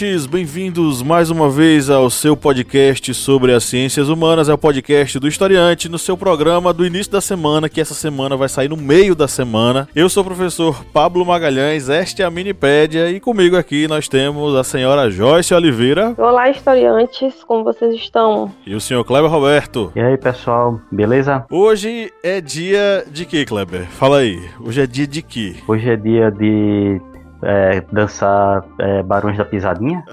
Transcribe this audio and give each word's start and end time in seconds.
Ouvintes! 0.00 0.26
Bem-vindos 0.26 1.02
mais 1.02 1.30
uma 1.30 1.50
vez 1.50 1.90
ao 1.90 2.08
seu 2.08 2.36
podcast 2.36 3.12
sobre 3.12 3.52
as 3.52 3.64
ciências 3.64 4.08
humanas. 4.08 4.48
É 4.48 4.54
o 4.54 4.58
podcast 4.58 5.18
do 5.18 5.28
Historiante, 5.28 5.88
no 5.88 5.98
seu 5.98 6.16
programa 6.16 6.72
do 6.72 6.86
início 6.86 7.12
da 7.12 7.20
semana, 7.20 7.68
que 7.68 7.80
essa 7.80 7.92
semana 7.92 8.36
vai 8.36 8.48
sair 8.48 8.68
no 8.68 8.76
meio 8.76 9.14
da 9.14 9.28
semana. 9.28 9.88
Eu 9.94 10.08
sou 10.08 10.22
o 10.22 10.26
professor 10.26 10.84
Pablo 10.86 11.24
Magalhães, 11.24 11.88
esta 11.88 12.22
é 12.22 12.24
a 12.24 12.30
Minipédia, 12.30 13.10
e 13.10 13.20
comigo 13.20 13.56
aqui 13.56 13.86
nós 13.86 14.08
temos 14.08 14.54
a 14.54 14.64
senhora 14.64 15.10
Joyce 15.10 15.52
Oliveira. 15.52 16.14
Olá, 16.16 16.48
historiantes, 16.48 17.44
como 17.44 17.64
vocês 17.64 17.94
estão? 17.94 18.50
E 18.66 18.74
o 18.74 18.80
senhor 18.80 19.04
Kleber 19.04 19.30
Roberto. 19.30 19.92
E 19.94 20.00
aí, 20.00 20.16
pessoal, 20.16 20.80
beleza? 20.90 21.44
Hoje 21.50 22.10
é 22.22 22.40
dia 22.40 23.04
de 23.10 23.26
que, 23.26 23.44
Kleber? 23.44 23.86
Fala 23.86 24.18
aí. 24.18 24.40
Hoje 24.60 24.80
é 24.80 24.86
dia 24.86 25.06
de 25.06 25.20
que? 25.20 25.56
Hoje 25.68 25.90
é 25.90 25.96
dia 25.96 26.30
de 26.30 27.00
é, 27.42 27.82
dançar 27.92 28.64
é, 28.78 29.02
Barões 29.02 29.36
da 29.36 29.44
Pisadinha? 29.44 30.04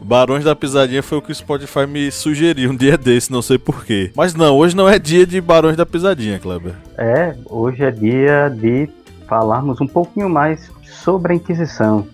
Barões 0.00 0.44
da 0.44 0.56
Pisadinha 0.56 1.02
foi 1.02 1.18
o 1.18 1.22
que 1.22 1.30
o 1.30 1.34
Spotify 1.34 1.86
me 1.86 2.10
sugeriu 2.10 2.70
um 2.70 2.76
dia 2.76 2.98
desse, 2.98 3.30
não 3.30 3.40
sei 3.40 3.56
porquê. 3.56 4.10
Mas 4.16 4.34
não, 4.34 4.56
hoje 4.56 4.76
não 4.76 4.88
é 4.88 4.98
dia 4.98 5.24
de 5.24 5.40
Barões 5.40 5.76
da 5.76 5.86
Pisadinha, 5.86 6.40
Kleber. 6.40 6.74
É, 6.98 7.36
hoje 7.46 7.84
é 7.84 7.90
dia 7.90 8.48
de 8.50 8.88
falarmos 9.28 9.80
um 9.80 9.86
pouquinho 9.86 10.28
mais 10.28 10.70
sobre 10.82 11.32
a 11.32 11.36
Inquisição. 11.36 12.06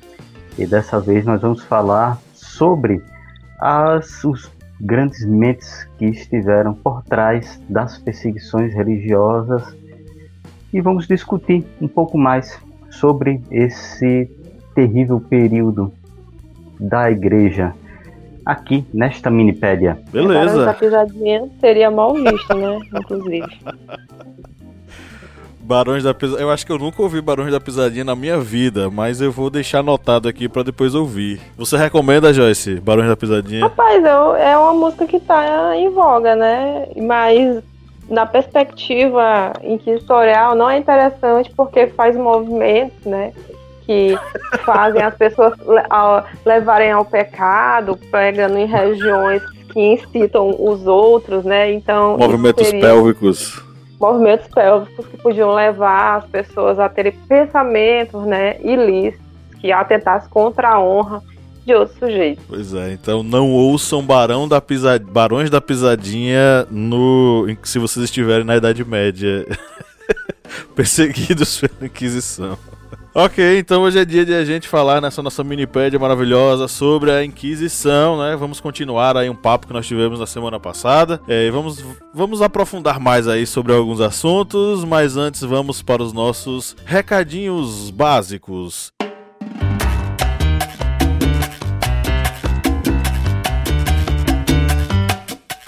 E 0.58 0.66
dessa 0.66 1.00
vez 1.00 1.24
nós 1.24 1.40
vamos 1.40 1.62
falar 1.64 2.18
sobre 2.34 3.02
as, 3.58 4.22
os 4.22 4.50
grandes 4.80 5.24
mentes 5.24 5.88
que 5.98 6.06
estiveram 6.06 6.74
por 6.74 7.02
trás 7.04 7.60
das 7.68 7.98
perseguições 7.98 8.74
religiosas 8.74 9.62
e 10.72 10.80
vamos 10.80 11.06
discutir 11.06 11.66
um 11.80 11.88
pouco 11.88 12.18
mais 12.18 12.60
sobre 12.98 13.40
esse 13.50 14.30
terrível 14.74 15.20
período 15.20 15.92
da 16.78 17.10
igreja 17.10 17.74
aqui 18.44 18.84
nesta 18.94 19.30
minipédia. 19.30 19.98
Beleza. 20.10 20.62
Essa 20.62 20.74
pisadinha 20.74 21.48
seria 21.60 21.90
mal 21.90 22.14
visto, 22.14 22.54
né? 22.54 22.78
Inclusive. 22.98 23.46
Barões 25.60 26.02
da 26.02 26.14
Pisadinha. 26.14 26.40
Eu 26.40 26.50
acho 26.50 26.64
que 26.64 26.72
eu 26.72 26.78
nunca 26.78 27.02
ouvi 27.02 27.20
Barões 27.20 27.52
da 27.52 27.60
Pisadinha 27.60 28.04
na 28.04 28.16
minha 28.16 28.38
vida, 28.38 28.88
mas 28.88 29.20
eu 29.20 29.30
vou 29.30 29.50
deixar 29.50 29.80
anotado 29.80 30.26
aqui 30.26 30.48
para 30.48 30.62
depois 30.62 30.94
ouvir. 30.94 31.38
Você 31.58 31.76
recomenda, 31.76 32.32
Joyce, 32.32 32.80
Barões 32.80 33.06
da 33.06 33.16
Pisadinha? 33.16 33.64
Rapaz, 33.64 34.02
eu, 34.02 34.34
é 34.34 34.56
uma 34.56 34.72
música 34.72 35.06
que 35.06 35.20
tá 35.20 35.76
em 35.76 35.90
voga, 35.90 36.34
né? 36.34 36.88
Mas 36.96 37.62
na 38.08 38.24
perspectiva 38.24 39.52
inquisitorial 39.62 40.54
não 40.54 40.68
é 40.68 40.78
interessante 40.78 41.50
porque 41.54 41.88
faz 41.88 42.16
movimentos, 42.16 43.04
né? 43.04 43.32
Que 43.84 44.18
fazem 44.64 45.02
as 45.02 45.14
pessoas 45.14 45.54
levarem 46.44 46.90
ao 46.90 47.04
pecado, 47.04 47.98
pegando 48.10 48.58
em 48.58 48.66
regiões 48.66 49.42
que 49.72 49.80
incitam 49.80 50.56
os 50.58 50.86
outros, 50.86 51.44
né? 51.44 51.72
Então. 51.72 52.16
Movimentos 52.18 52.70
pélvicos. 52.70 53.62
Movimentos 54.00 54.46
pélvicos 54.48 55.06
que 55.06 55.16
podiam 55.18 55.52
levar 55.52 56.18
as 56.18 56.24
pessoas 56.26 56.78
a 56.78 56.88
terem 56.88 57.12
pensamentos, 57.28 58.24
né, 58.24 58.56
ilícitos, 58.60 59.26
que 59.60 59.72
atentassem 59.72 60.30
contra 60.30 60.68
a 60.68 60.80
honra 60.80 61.20
de 61.68 61.74
outro 61.74 61.98
sujeito. 61.98 62.40
Pois 62.48 62.72
é, 62.72 62.92
então 62.92 63.22
não 63.22 63.50
ouçam 63.50 64.02
Barão 64.02 64.48
da 64.48 64.58
Pisa... 64.58 64.98
Barões 64.98 65.50
da 65.50 65.60
Pisadinha 65.60 66.66
no... 66.70 67.46
se 67.62 67.78
vocês 67.78 68.04
estiverem 68.04 68.44
na 68.44 68.56
Idade 68.56 68.82
Média. 68.84 69.46
Perseguidos 70.74 71.60
pela 71.60 71.86
Inquisição. 71.86 72.58
Ok, 73.14 73.58
então 73.58 73.82
hoje 73.82 73.98
é 73.98 74.04
dia 74.04 74.24
de 74.24 74.32
a 74.32 74.44
gente 74.44 74.66
falar 74.66 75.00
nessa 75.00 75.22
nossa 75.22 75.44
minipédia 75.44 75.98
maravilhosa 75.98 76.68
sobre 76.68 77.10
a 77.10 77.22
Inquisição, 77.22 78.18
né? 78.18 78.34
Vamos 78.36 78.60
continuar 78.60 79.16
aí 79.16 79.28
um 79.28 79.34
papo 79.34 79.66
que 79.66 79.72
nós 79.72 79.86
tivemos 79.86 80.20
na 80.20 80.26
semana 80.26 80.58
passada. 80.58 81.20
É, 81.28 81.50
vamos, 81.50 81.84
vamos 82.14 82.40
aprofundar 82.40 82.98
mais 82.98 83.28
aí 83.28 83.46
sobre 83.46 83.74
alguns 83.74 84.00
assuntos, 84.00 84.84
mas 84.84 85.16
antes 85.16 85.42
vamos 85.42 85.82
para 85.82 86.02
os 86.02 86.12
nossos 86.12 86.76
recadinhos 86.86 87.90
básicos. 87.90 88.92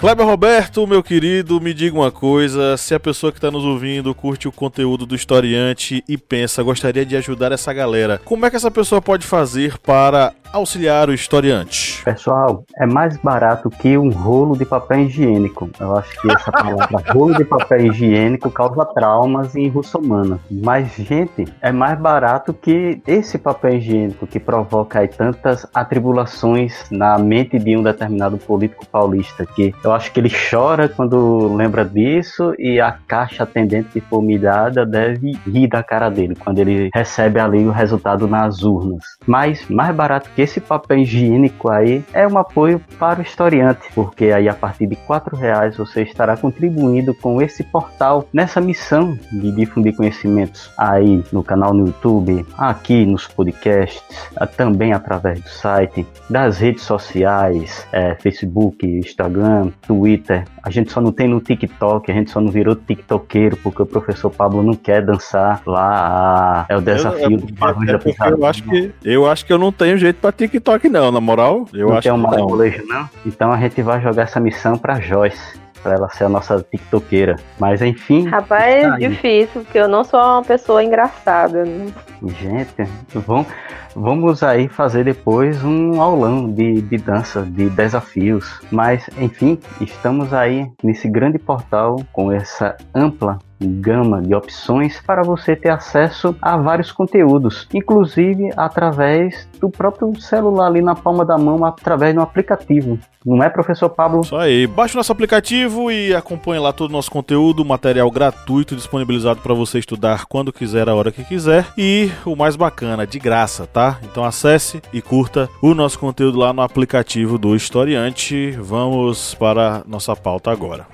Kleber 0.01 0.25
Roberto, 0.25 0.87
meu 0.87 1.03
querido, 1.03 1.61
me 1.61 1.75
diga 1.75 1.95
uma 1.95 2.11
coisa: 2.11 2.75
se 2.75 2.95
a 2.95 2.99
pessoa 2.99 3.31
que 3.31 3.37
está 3.37 3.51
nos 3.51 3.63
ouvindo 3.63 4.15
curte 4.15 4.47
o 4.47 4.51
conteúdo 4.51 5.05
do 5.05 5.13
historiante 5.13 6.03
e 6.09 6.17
pensa, 6.17 6.63
gostaria 6.63 7.05
de 7.05 7.15
ajudar 7.15 7.51
essa 7.51 7.71
galera, 7.71 8.19
como 8.25 8.43
é 8.43 8.49
que 8.49 8.55
essa 8.55 8.71
pessoa 8.71 8.99
pode 8.99 9.27
fazer 9.27 9.77
para 9.77 10.33
auxiliar 10.51 11.07
o 11.07 11.13
historiante? 11.13 12.03
Pessoal, 12.03 12.63
é 12.77 12.85
mais 12.85 13.15
barato 13.17 13.69
que 13.69 13.97
um 13.97 14.09
rolo 14.09 14.57
de 14.57 14.65
papel 14.65 15.01
higiênico. 15.01 15.69
Eu 15.79 15.95
acho 15.95 16.19
que 16.21 16.31
essa 16.31 16.51
palavra 16.51 17.03
rolo 17.13 17.35
de 17.35 17.45
papel 17.45 17.87
higiênico 17.87 18.49
causa 18.49 18.85
traumas 18.85 19.55
em 19.55 19.67
russomana. 19.69 20.39
Mas, 20.49 20.93
gente, 20.95 21.45
é 21.61 21.71
mais 21.71 21.99
barato 21.99 22.53
que 22.53 23.01
esse 23.07 23.37
papel 23.37 23.75
higiênico 23.75 24.27
que 24.27 24.39
provoca 24.39 24.99
aí 24.99 25.07
tantas 25.07 25.65
atribulações 25.73 26.85
na 26.89 27.17
mente 27.17 27.57
de 27.57 27.77
um 27.77 27.83
determinado 27.83 28.37
político 28.37 28.85
paulista 28.85 29.45
que 29.45 29.73
eu 29.83 29.90
acho 29.91 30.11
que 30.11 30.19
ele 30.19 30.31
chora 30.49 30.87
quando 30.87 31.53
lembra 31.55 31.85
disso 31.85 32.53
e 32.57 32.79
a 32.79 32.91
caixa 32.91 33.43
atendente 33.43 33.89
de 33.93 34.01
formidada 34.01 34.85
deve 34.85 35.37
rir 35.45 35.67
da 35.67 35.83
cara 35.83 36.09
dele 36.09 36.35
quando 36.35 36.59
ele 36.59 36.89
recebe 36.93 37.39
ali 37.39 37.65
o 37.65 37.71
resultado 37.71 38.27
nas 38.27 38.63
urnas. 38.63 39.03
Mas 39.25 39.67
mais 39.67 39.95
barato 39.95 40.29
que 40.35 40.41
esse 40.41 40.59
papel 40.59 40.99
higiênico 40.99 41.69
aí 41.69 42.03
é 42.13 42.27
um 42.27 42.37
apoio 42.37 42.81
para 42.99 43.19
o 43.19 43.23
historiante, 43.23 43.89
porque 43.93 44.25
aí 44.25 44.47
a 44.47 44.53
partir 44.53 44.87
de 44.87 44.95
quatro 44.95 45.35
reais 45.35 45.77
você 45.77 46.03
estará 46.03 46.35
contribuindo 46.37 47.13
com 47.13 47.41
esse 47.41 47.63
portal 47.63 48.27
nessa 48.33 48.59
missão 48.59 49.17
de 49.31 49.51
difundir 49.51 49.95
conhecimentos 49.95 50.71
aí 50.77 51.23
no 51.31 51.43
canal 51.43 51.73
no 51.73 51.87
YouTube, 51.87 52.45
aqui 52.57 53.05
nos 53.05 53.27
podcasts, 53.27 54.29
também 54.55 54.93
através 54.93 55.39
do 55.41 55.49
site, 55.49 56.05
das 56.29 56.59
redes 56.59 56.83
sociais, 56.83 57.85
é, 57.91 58.15
Facebook, 58.15 58.85
Instagram, 58.85 59.71
Twitter. 59.87 60.45
A 60.63 60.69
gente 60.69 60.91
só 60.91 61.01
não 61.01 61.11
tem 61.11 61.27
no 61.27 61.39
TikTok, 61.39 62.11
a 62.11 62.13
gente 62.13 62.31
só 62.31 62.39
não 62.39 62.51
virou 62.51 62.75
TikTokeiro 62.75 63.57
porque 63.57 63.81
o 63.81 63.85
professor 63.85 64.29
Pablo 64.29 64.63
não 64.63 64.73
quer 64.73 65.03
dançar 65.05 65.61
lá. 65.65 66.65
É 66.69 66.77
o 66.77 66.81
desafio 66.81 67.31
eu, 67.31 67.37
do 67.37 67.53
barulho 67.53 67.99
da 67.99 68.29
eu 68.29 68.45
acho 68.45 68.63
que 68.63 68.91
Eu 69.03 69.29
acho 69.29 69.45
que 69.45 69.53
eu 69.53 69.57
não 69.57 69.71
tenho 69.71 69.97
jeito 69.97 70.17
para 70.17 70.31
TikTok, 70.31 70.87
não, 70.89 71.11
na 71.11 71.21
moral. 71.21 71.67
Eu 71.73 71.89
não 71.89 71.97
acho 71.97 72.03
tem 72.03 72.11
um 72.11 72.29
que 72.29 72.37
não. 72.37 72.87
não. 72.87 73.09
Então 73.25 73.51
a 73.51 73.57
gente 73.57 73.81
vai 73.81 74.01
jogar 74.01 74.23
essa 74.23 74.39
missão 74.39 74.77
pra 74.77 74.99
Joyce. 74.99 75.59
Pra 75.81 75.93
ela 75.93 76.09
ser 76.09 76.25
a 76.25 76.29
nossa 76.29 76.63
tiktokeira. 76.63 77.35
Mas 77.59 77.81
enfim. 77.81 78.27
Rapaz, 78.27 78.83
é 78.83 79.09
difícil, 79.09 79.61
porque 79.63 79.77
eu 79.77 79.87
não 79.87 80.03
sou 80.03 80.19
uma 80.19 80.43
pessoa 80.43 80.83
engraçada. 80.83 81.65
Né? 81.65 81.91
Gente, 82.23 82.89
vamos, 83.13 83.47
vamos 83.95 84.43
aí 84.43 84.67
fazer 84.67 85.03
depois 85.03 85.63
um 85.63 85.99
aulão 86.01 86.51
de, 86.51 86.81
de 86.81 86.97
dança, 86.97 87.41
de 87.41 87.69
desafios. 87.69 88.61
Mas, 88.71 89.09
enfim, 89.19 89.59
estamos 89.79 90.33
aí 90.33 90.71
nesse 90.83 91.09
grande 91.09 91.39
portal 91.39 91.97
com 92.13 92.31
essa 92.31 92.77
ampla 92.93 93.39
gama 93.67 94.21
de 94.21 94.33
opções 94.33 95.01
para 95.05 95.23
você 95.23 95.55
ter 95.55 95.69
acesso 95.69 96.35
a 96.41 96.57
vários 96.57 96.91
conteúdos, 96.91 97.67
inclusive 97.73 98.49
através 98.55 99.47
do 99.59 99.69
próprio 99.69 100.19
celular 100.19 100.67
ali 100.67 100.81
na 100.81 100.95
palma 100.95 101.25
da 101.25 101.37
mão, 101.37 101.63
através 101.65 102.15
um 102.15 102.21
aplicativo. 102.21 102.97
Não 103.25 103.43
é, 103.43 103.49
professor 103.49 103.89
Pablo? 103.89 104.21
Isso 104.21 104.35
aí. 104.35 104.65
Baixe 104.65 104.95
o 104.95 104.97
nosso 104.97 105.11
aplicativo 105.11 105.91
e 105.91 106.13
acompanhe 106.13 106.59
lá 106.59 106.73
todo 106.73 106.89
o 106.89 106.93
nosso 106.93 107.11
conteúdo, 107.11 107.63
material 107.63 108.09
gratuito 108.09 108.75
disponibilizado 108.75 109.41
para 109.41 109.53
você 109.53 109.77
estudar 109.79 110.25
quando 110.25 110.51
quiser, 110.51 110.89
a 110.89 110.95
hora 110.95 111.11
que 111.11 111.23
quiser. 111.23 111.67
E 111.77 112.09
o 112.25 112.35
mais 112.35 112.55
bacana, 112.55 113.05
de 113.05 113.19
graça, 113.19 113.67
tá? 113.67 113.99
Então 114.03 114.23
acesse 114.23 114.81
e 114.91 115.01
curta 115.01 115.47
o 115.61 115.75
nosso 115.75 115.99
conteúdo 115.99 116.39
lá 116.39 116.51
no 116.51 116.61
aplicativo 116.61 117.37
do 117.37 117.55
Historiante. 117.55 118.51
Vamos 118.59 119.35
para 119.35 119.83
nossa 119.85 120.15
pauta 120.15 120.51
agora. 120.51 120.87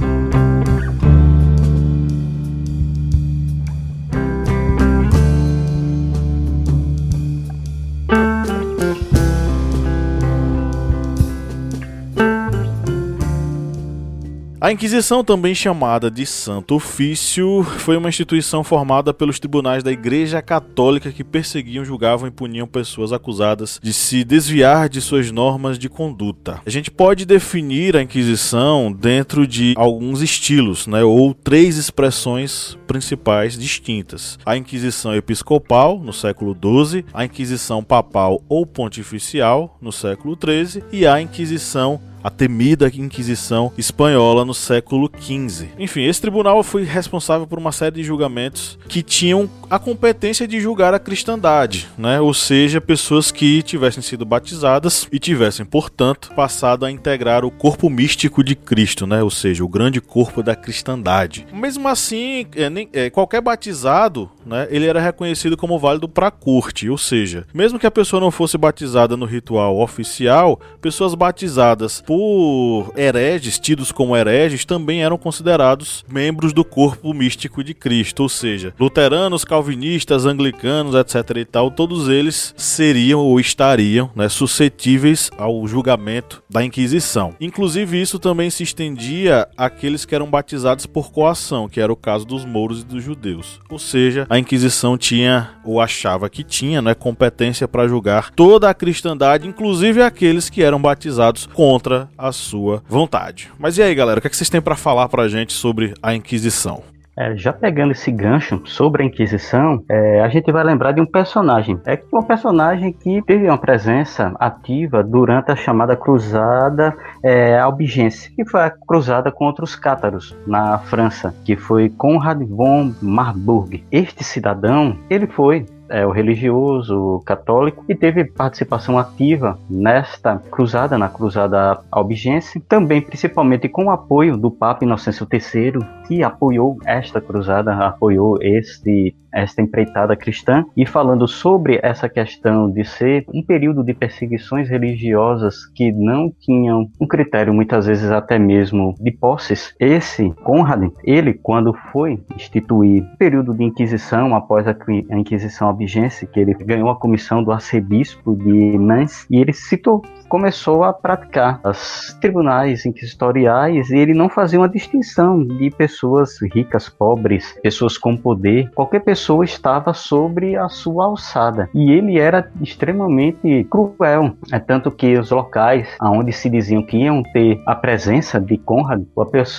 A 14.67 14.71
Inquisição, 14.73 15.23
também 15.23 15.55
chamada 15.55 16.11
de 16.11 16.25
Santo 16.25 16.75
Ofício, 16.75 17.63
foi 17.63 17.95
uma 17.95 18.09
instituição 18.09 18.65
formada 18.65 19.13
pelos 19.13 19.39
tribunais 19.39 19.81
da 19.81 19.93
Igreja 19.93 20.41
Católica 20.41 21.09
que 21.09 21.23
perseguiam, 21.23 21.85
julgavam 21.85 22.27
e 22.27 22.31
puniam 22.31 22.67
pessoas 22.67 23.13
acusadas 23.13 23.79
de 23.81 23.93
se 23.93 24.25
desviar 24.25 24.89
de 24.89 24.99
suas 24.99 25.31
normas 25.31 25.79
de 25.79 25.87
conduta. 25.87 26.59
A 26.65 26.69
gente 26.69 26.91
pode 26.91 27.25
definir 27.25 27.95
a 27.95 28.01
Inquisição 28.01 28.91
dentro 28.91 29.47
de 29.47 29.73
alguns 29.77 30.21
estilos, 30.21 30.85
né, 30.85 31.01
ou 31.01 31.33
três 31.33 31.77
expressões 31.77 32.77
principais 32.85 33.57
distintas: 33.57 34.37
a 34.45 34.57
Inquisição 34.57 35.15
Episcopal 35.15 35.97
no 35.97 36.11
século 36.11 36.53
XII, 36.53 37.05
a 37.13 37.23
Inquisição 37.23 37.81
Papal 37.81 38.43
ou 38.49 38.65
Pontificial 38.65 39.77
no 39.81 39.93
século 39.93 40.37
XIII 40.37 40.83
e 40.91 41.07
a 41.07 41.21
Inquisição 41.21 42.01
a 42.23 42.29
temida 42.29 42.91
Inquisição 42.93 43.71
espanhola 43.77 44.43
no 44.43 44.53
século 44.53 45.09
XV. 45.19 45.69
Enfim, 45.77 46.03
esse 46.03 46.21
tribunal 46.21 46.63
foi 46.63 46.83
responsável 46.83 47.45
por 47.45 47.59
uma 47.59 47.71
série 47.71 47.95
de 47.95 48.03
julgamentos 48.03 48.77
que 48.87 49.03
tinham 49.03 49.49
a 49.69 49.77
competência 49.77 50.47
de 50.47 50.59
julgar 50.59 50.93
a 50.93 50.99
cristandade, 50.99 51.87
né? 51.97 52.19
ou 52.19 52.33
seja, 52.33 52.81
pessoas 52.81 53.31
que 53.31 53.61
tivessem 53.61 54.01
sido 54.01 54.25
batizadas 54.25 55.07
e 55.11 55.19
tivessem, 55.19 55.65
portanto, 55.65 56.33
passado 56.35 56.85
a 56.85 56.91
integrar 56.91 57.45
o 57.45 57.51
corpo 57.51 57.89
místico 57.89 58.43
de 58.43 58.55
Cristo, 58.55 59.05
né? 59.05 59.21
ou 59.21 59.29
seja, 59.29 59.63
o 59.63 59.67
grande 59.67 60.01
corpo 60.01 60.41
da 60.41 60.55
cristandade. 60.55 61.45
Mesmo 61.53 61.87
assim, 61.87 62.47
é, 62.55 62.69
nem, 62.69 62.89
é, 62.93 63.09
qualquer 63.09 63.41
batizado, 63.41 64.29
né, 64.45 64.67
ele 64.69 64.85
era 64.85 64.99
reconhecido 64.99 65.57
como 65.57 65.77
válido 65.77 66.07
para 66.07 66.27
a 66.27 66.31
corte, 66.31 66.89
ou 66.89 66.97
seja, 66.97 67.45
mesmo 67.53 67.77
que 67.77 67.87
a 67.87 67.91
pessoa 67.91 68.19
não 68.19 68.31
fosse 68.31 68.57
batizada 68.57 69.17
no 69.17 69.25
ritual 69.25 69.79
oficial, 69.79 70.59
pessoas 70.81 71.13
batizadas 71.13 72.01
por 72.07 72.93
hereges, 72.95 73.59
tidos 73.59 73.91
como 73.91 74.15
hereges, 74.15 74.63
também 74.63 75.03
eram 75.03 75.17
considerados 75.17 76.05
membros 76.09 76.53
do 76.53 76.63
corpo 76.63 77.13
místico 77.13 77.61
de 77.61 77.73
Cristo, 77.73 78.23
ou 78.23 78.29
seja, 78.29 78.73
luteranos, 78.79 79.43
calvinistas, 79.43 80.25
anglicanos, 80.25 80.95
etc 80.95 81.35
e 81.35 81.43
tal, 81.43 81.69
todos 81.69 82.07
eles 82.07 82.53
seriam 82.55 83.19
ou 83.19 83.41
estariam 83.41 84.09
né, 84.15 84.29
suscetíveis 84.29 85.29
ao 85.37 85.67
julgamento 85.67 86.41
da 86.49 86.63
Inquisição. 86.63 87.35
Inclusive, 87.41 88.01
isso 88.01 88.17
também 88.17 88.49
se 88.49 88.63
estendia 88.63 89.45
àqueles 89.57 90.05
que 90.05 90.15
eram 90.15 90.27
batizados 90.27 90.85
por 90.85 91.11
coação, 91.11 91.67
que 91.67 91.81
era 91.81 91.91
o 91.91 91.97
caso 91.97 92.25
dos 92.25 92.45
mouros 92.45 92.83
e 92.83 92.85
dos 92.85 93.03
judeus. 93.03 93.59
Ou 93.69 93.77
seja, 93.77 94.25
a 94.29 94.39
Inquisição 94.39 94.97
tinha, 94.97 95.55
ou 95.65 95.81
achava 95.81 96.29
que 96.29 96.41
tinha, 96.41 96.81
né, 96.81 96.95
competência 96.95 97.67
para 97.67 97.85
julgar 97.85 98.31
toda 98.31 98.69
a 98.69 98.73
cristandade, 98.73 99.45
inclusive 99.45 100.01
aqueles 100.01 100.49
que 100.49 100.63
eram 100.63 100.81
batizados 100.81 101.45
contra 101.45 101.96
a 102.17 102.31
sua 102.31 102.83
vontade. 102.87 103.49
Mas 103.57 103.77
e 103.77 103.81
aí, 103.81 103.95
galera, 103.95 104.19
o 104.19 104.21
que, 104.21 104.27
é 104.27 104.29
que 104.29 104.35
vocês 104.35 104.49
têm 104.49 104.61
para 104.61 104.75
falar 104.75 105.07
pra 105.07 105.27
gente 105.27 105.53
sobre 105.53 105.93
a 106.01 106.13
Inquisição? 106.13 106.83
É, 107.17 107.35
já 107.35 107.51
pegando 107.51 107.93
esse 107.93 108.11
gancho 108.11 108.61
sobre 108.65 109.01
a 109.01 109.05
Inquisição, 109.05 109.83
é, 109.89 110.21
a 110.21 110.29
gente 110.29 110.51
vai 110.51 110.63
lembrar 110.63 110.91
de 110.91 111.01
um 111.01 111.05
personagem. 111.05 111.79
É 111.87 111.99
um 112.13 112.21
personagem 112.21 112.93
que 112.93 113.23
teve 113.23 113.47
uma 113.47 113.57
presença 113.57 114.35
ativa 114.39 115.03
durante 115.03 115.51
a 115.51 115.55
chamada 115.55 115.95
Cruzada 115.95 116.95
é, 117.23 117.57
Albigense, 117.57 118.31
que 118.35 118.45
foi 118.45 118.61
a 118.61 118.69
cruzada 118.69 119.31
contra 119.31 119.65
os 119.65 119.75
cátaros 119.75 120.37
na 120.45 120.77
França, 120.77 121.33
que 121.43 121.55
foi 121.55 121.89
Conrad 121.89 122.39
von 122.43 122.93
Marburg. 123.01 123.83
Este 123.91 124.23
cidadão, 124.23 124.95
ele 125.09 125.25
foi 125.25 125.65
é, 125.89 126.05
o 126.05 126.11
religioso 126.11 127.21
católico 127.25 127.83
e 127.87 127.95
teve 127.95 128.25
participação 128.25 128.97
ativa 128.97 129.57
nesta 129.69 130.37
cruzada, 130.37 130.97
na 130.97 131.09
cruzada 131.09 131.79
albigense, 131.91 132.59
também 132.59 133.01
principalmente 133.01 133.69
com 133.69 133.85
o 133.85 133.91
apoio 133.91 134.37
do 134.37 134.51
Papa 134.51 134.83
Inocêncio 134.83 135.27
III, 135.31 135.79
que 136.07 136.23
apoiou 136.23 136.77
esta 136.85 137.21
cruzada, 137.21 137.73
apoiou 137.73 138.37
este 138.41 139.15
esta 139.37 139.61
empreitada 139.61 140.15
cristã 140.15 140.65
e 140.75 140.85
falando 140.85 141.27
sobre 141.27 141.79
essa 141.83 142.09
questão 142.09 142.69
de 142.69 142.83
ser 142.83 143.25
um 143.33 143.43
período 143.43 143.83
de 143.83 143.93
perseguições 143.93 144.67
religiosas 144.67 145.65
que 145.67 145.91
não 145.91 146.31
tinham 146.39 146.89
um 146.99 147.07
critério 147.07 147.53
muitas 147.53 147.85
vezes 147.85 148.09
até 148.09 148.39
mesmo 148.39 148.95
de 148.99 149.11
posses. 149.11 149.75
Esse 149.79 150.31
Conrad, 150.43 150.89
ele 151.03 151.33
quando 151.33 151.73
foi 151.91 152.19
instituir 152.35 153.03
período 153.17 153.53
de 153.53 153.63
inquisição 153.63 154.35
após 154.35 154.67
a 154.67 154.75
Inquisição 155.11 155.67
Albigense, 155.67 156.25
que 156.25 156.39
ele 156.39 156.53
ganhou 156.53 156.89
a 156.89 156.95
comissão 156.95 157.43
do 157.43 157.51
arcebispo 157.51 158.35
de 158.35 158.77
Nantes 158.77 159.27
e 159.29 159.37
ele 159.37 159.53
citou 159.53 160.01
começou 160.27 160.83
a 160.83 160.93
praticar 160.93 161.59
os 161.63 162.15
tribunais 162.19 162.85
inquisitoriais 162.85 163.89
e 163.89 163.97
ele 163.97 164.13
não 164.13 164.29
fazia 164.29 164.59
uma 164.59 164.69
distinção 164.69 165.43
de 165.43 165.69
pessoas 165.71 166.37
ricas, 166.53 166.89
pobres, 166.89 167.55
pessoas 167.61 167.97
com 167.97 168.15
poder. 168.15 168.69
Qualquer 168.75 169.01
pessoa 169.01 169.45
estava 169.45 169.93
sobre 169.93 170.55
a 170.55 170.67
sua 170.69 171.05
alçada 171.05 171.69
e 171.73 171.91
ele 171.91 172.19
era 172.19 172.51
extremamente 172.61 173.65
cruel. 173.69 174.35
É 174.51 174.59
tanto 174.59 174.91
que 174.91 175.17
os 175.17 175.31
locais 175.31 175.87
aonde 175.99 176.31
se 176.33 176.49
diziam 176.49 176.83
que 176.83 176.97
iam 176.97 177.23
ter 177.23 177.61
a 177.65 177.75
presença 177.75 178.39
de 178.39 178.57
Conrad, 178.57 179.03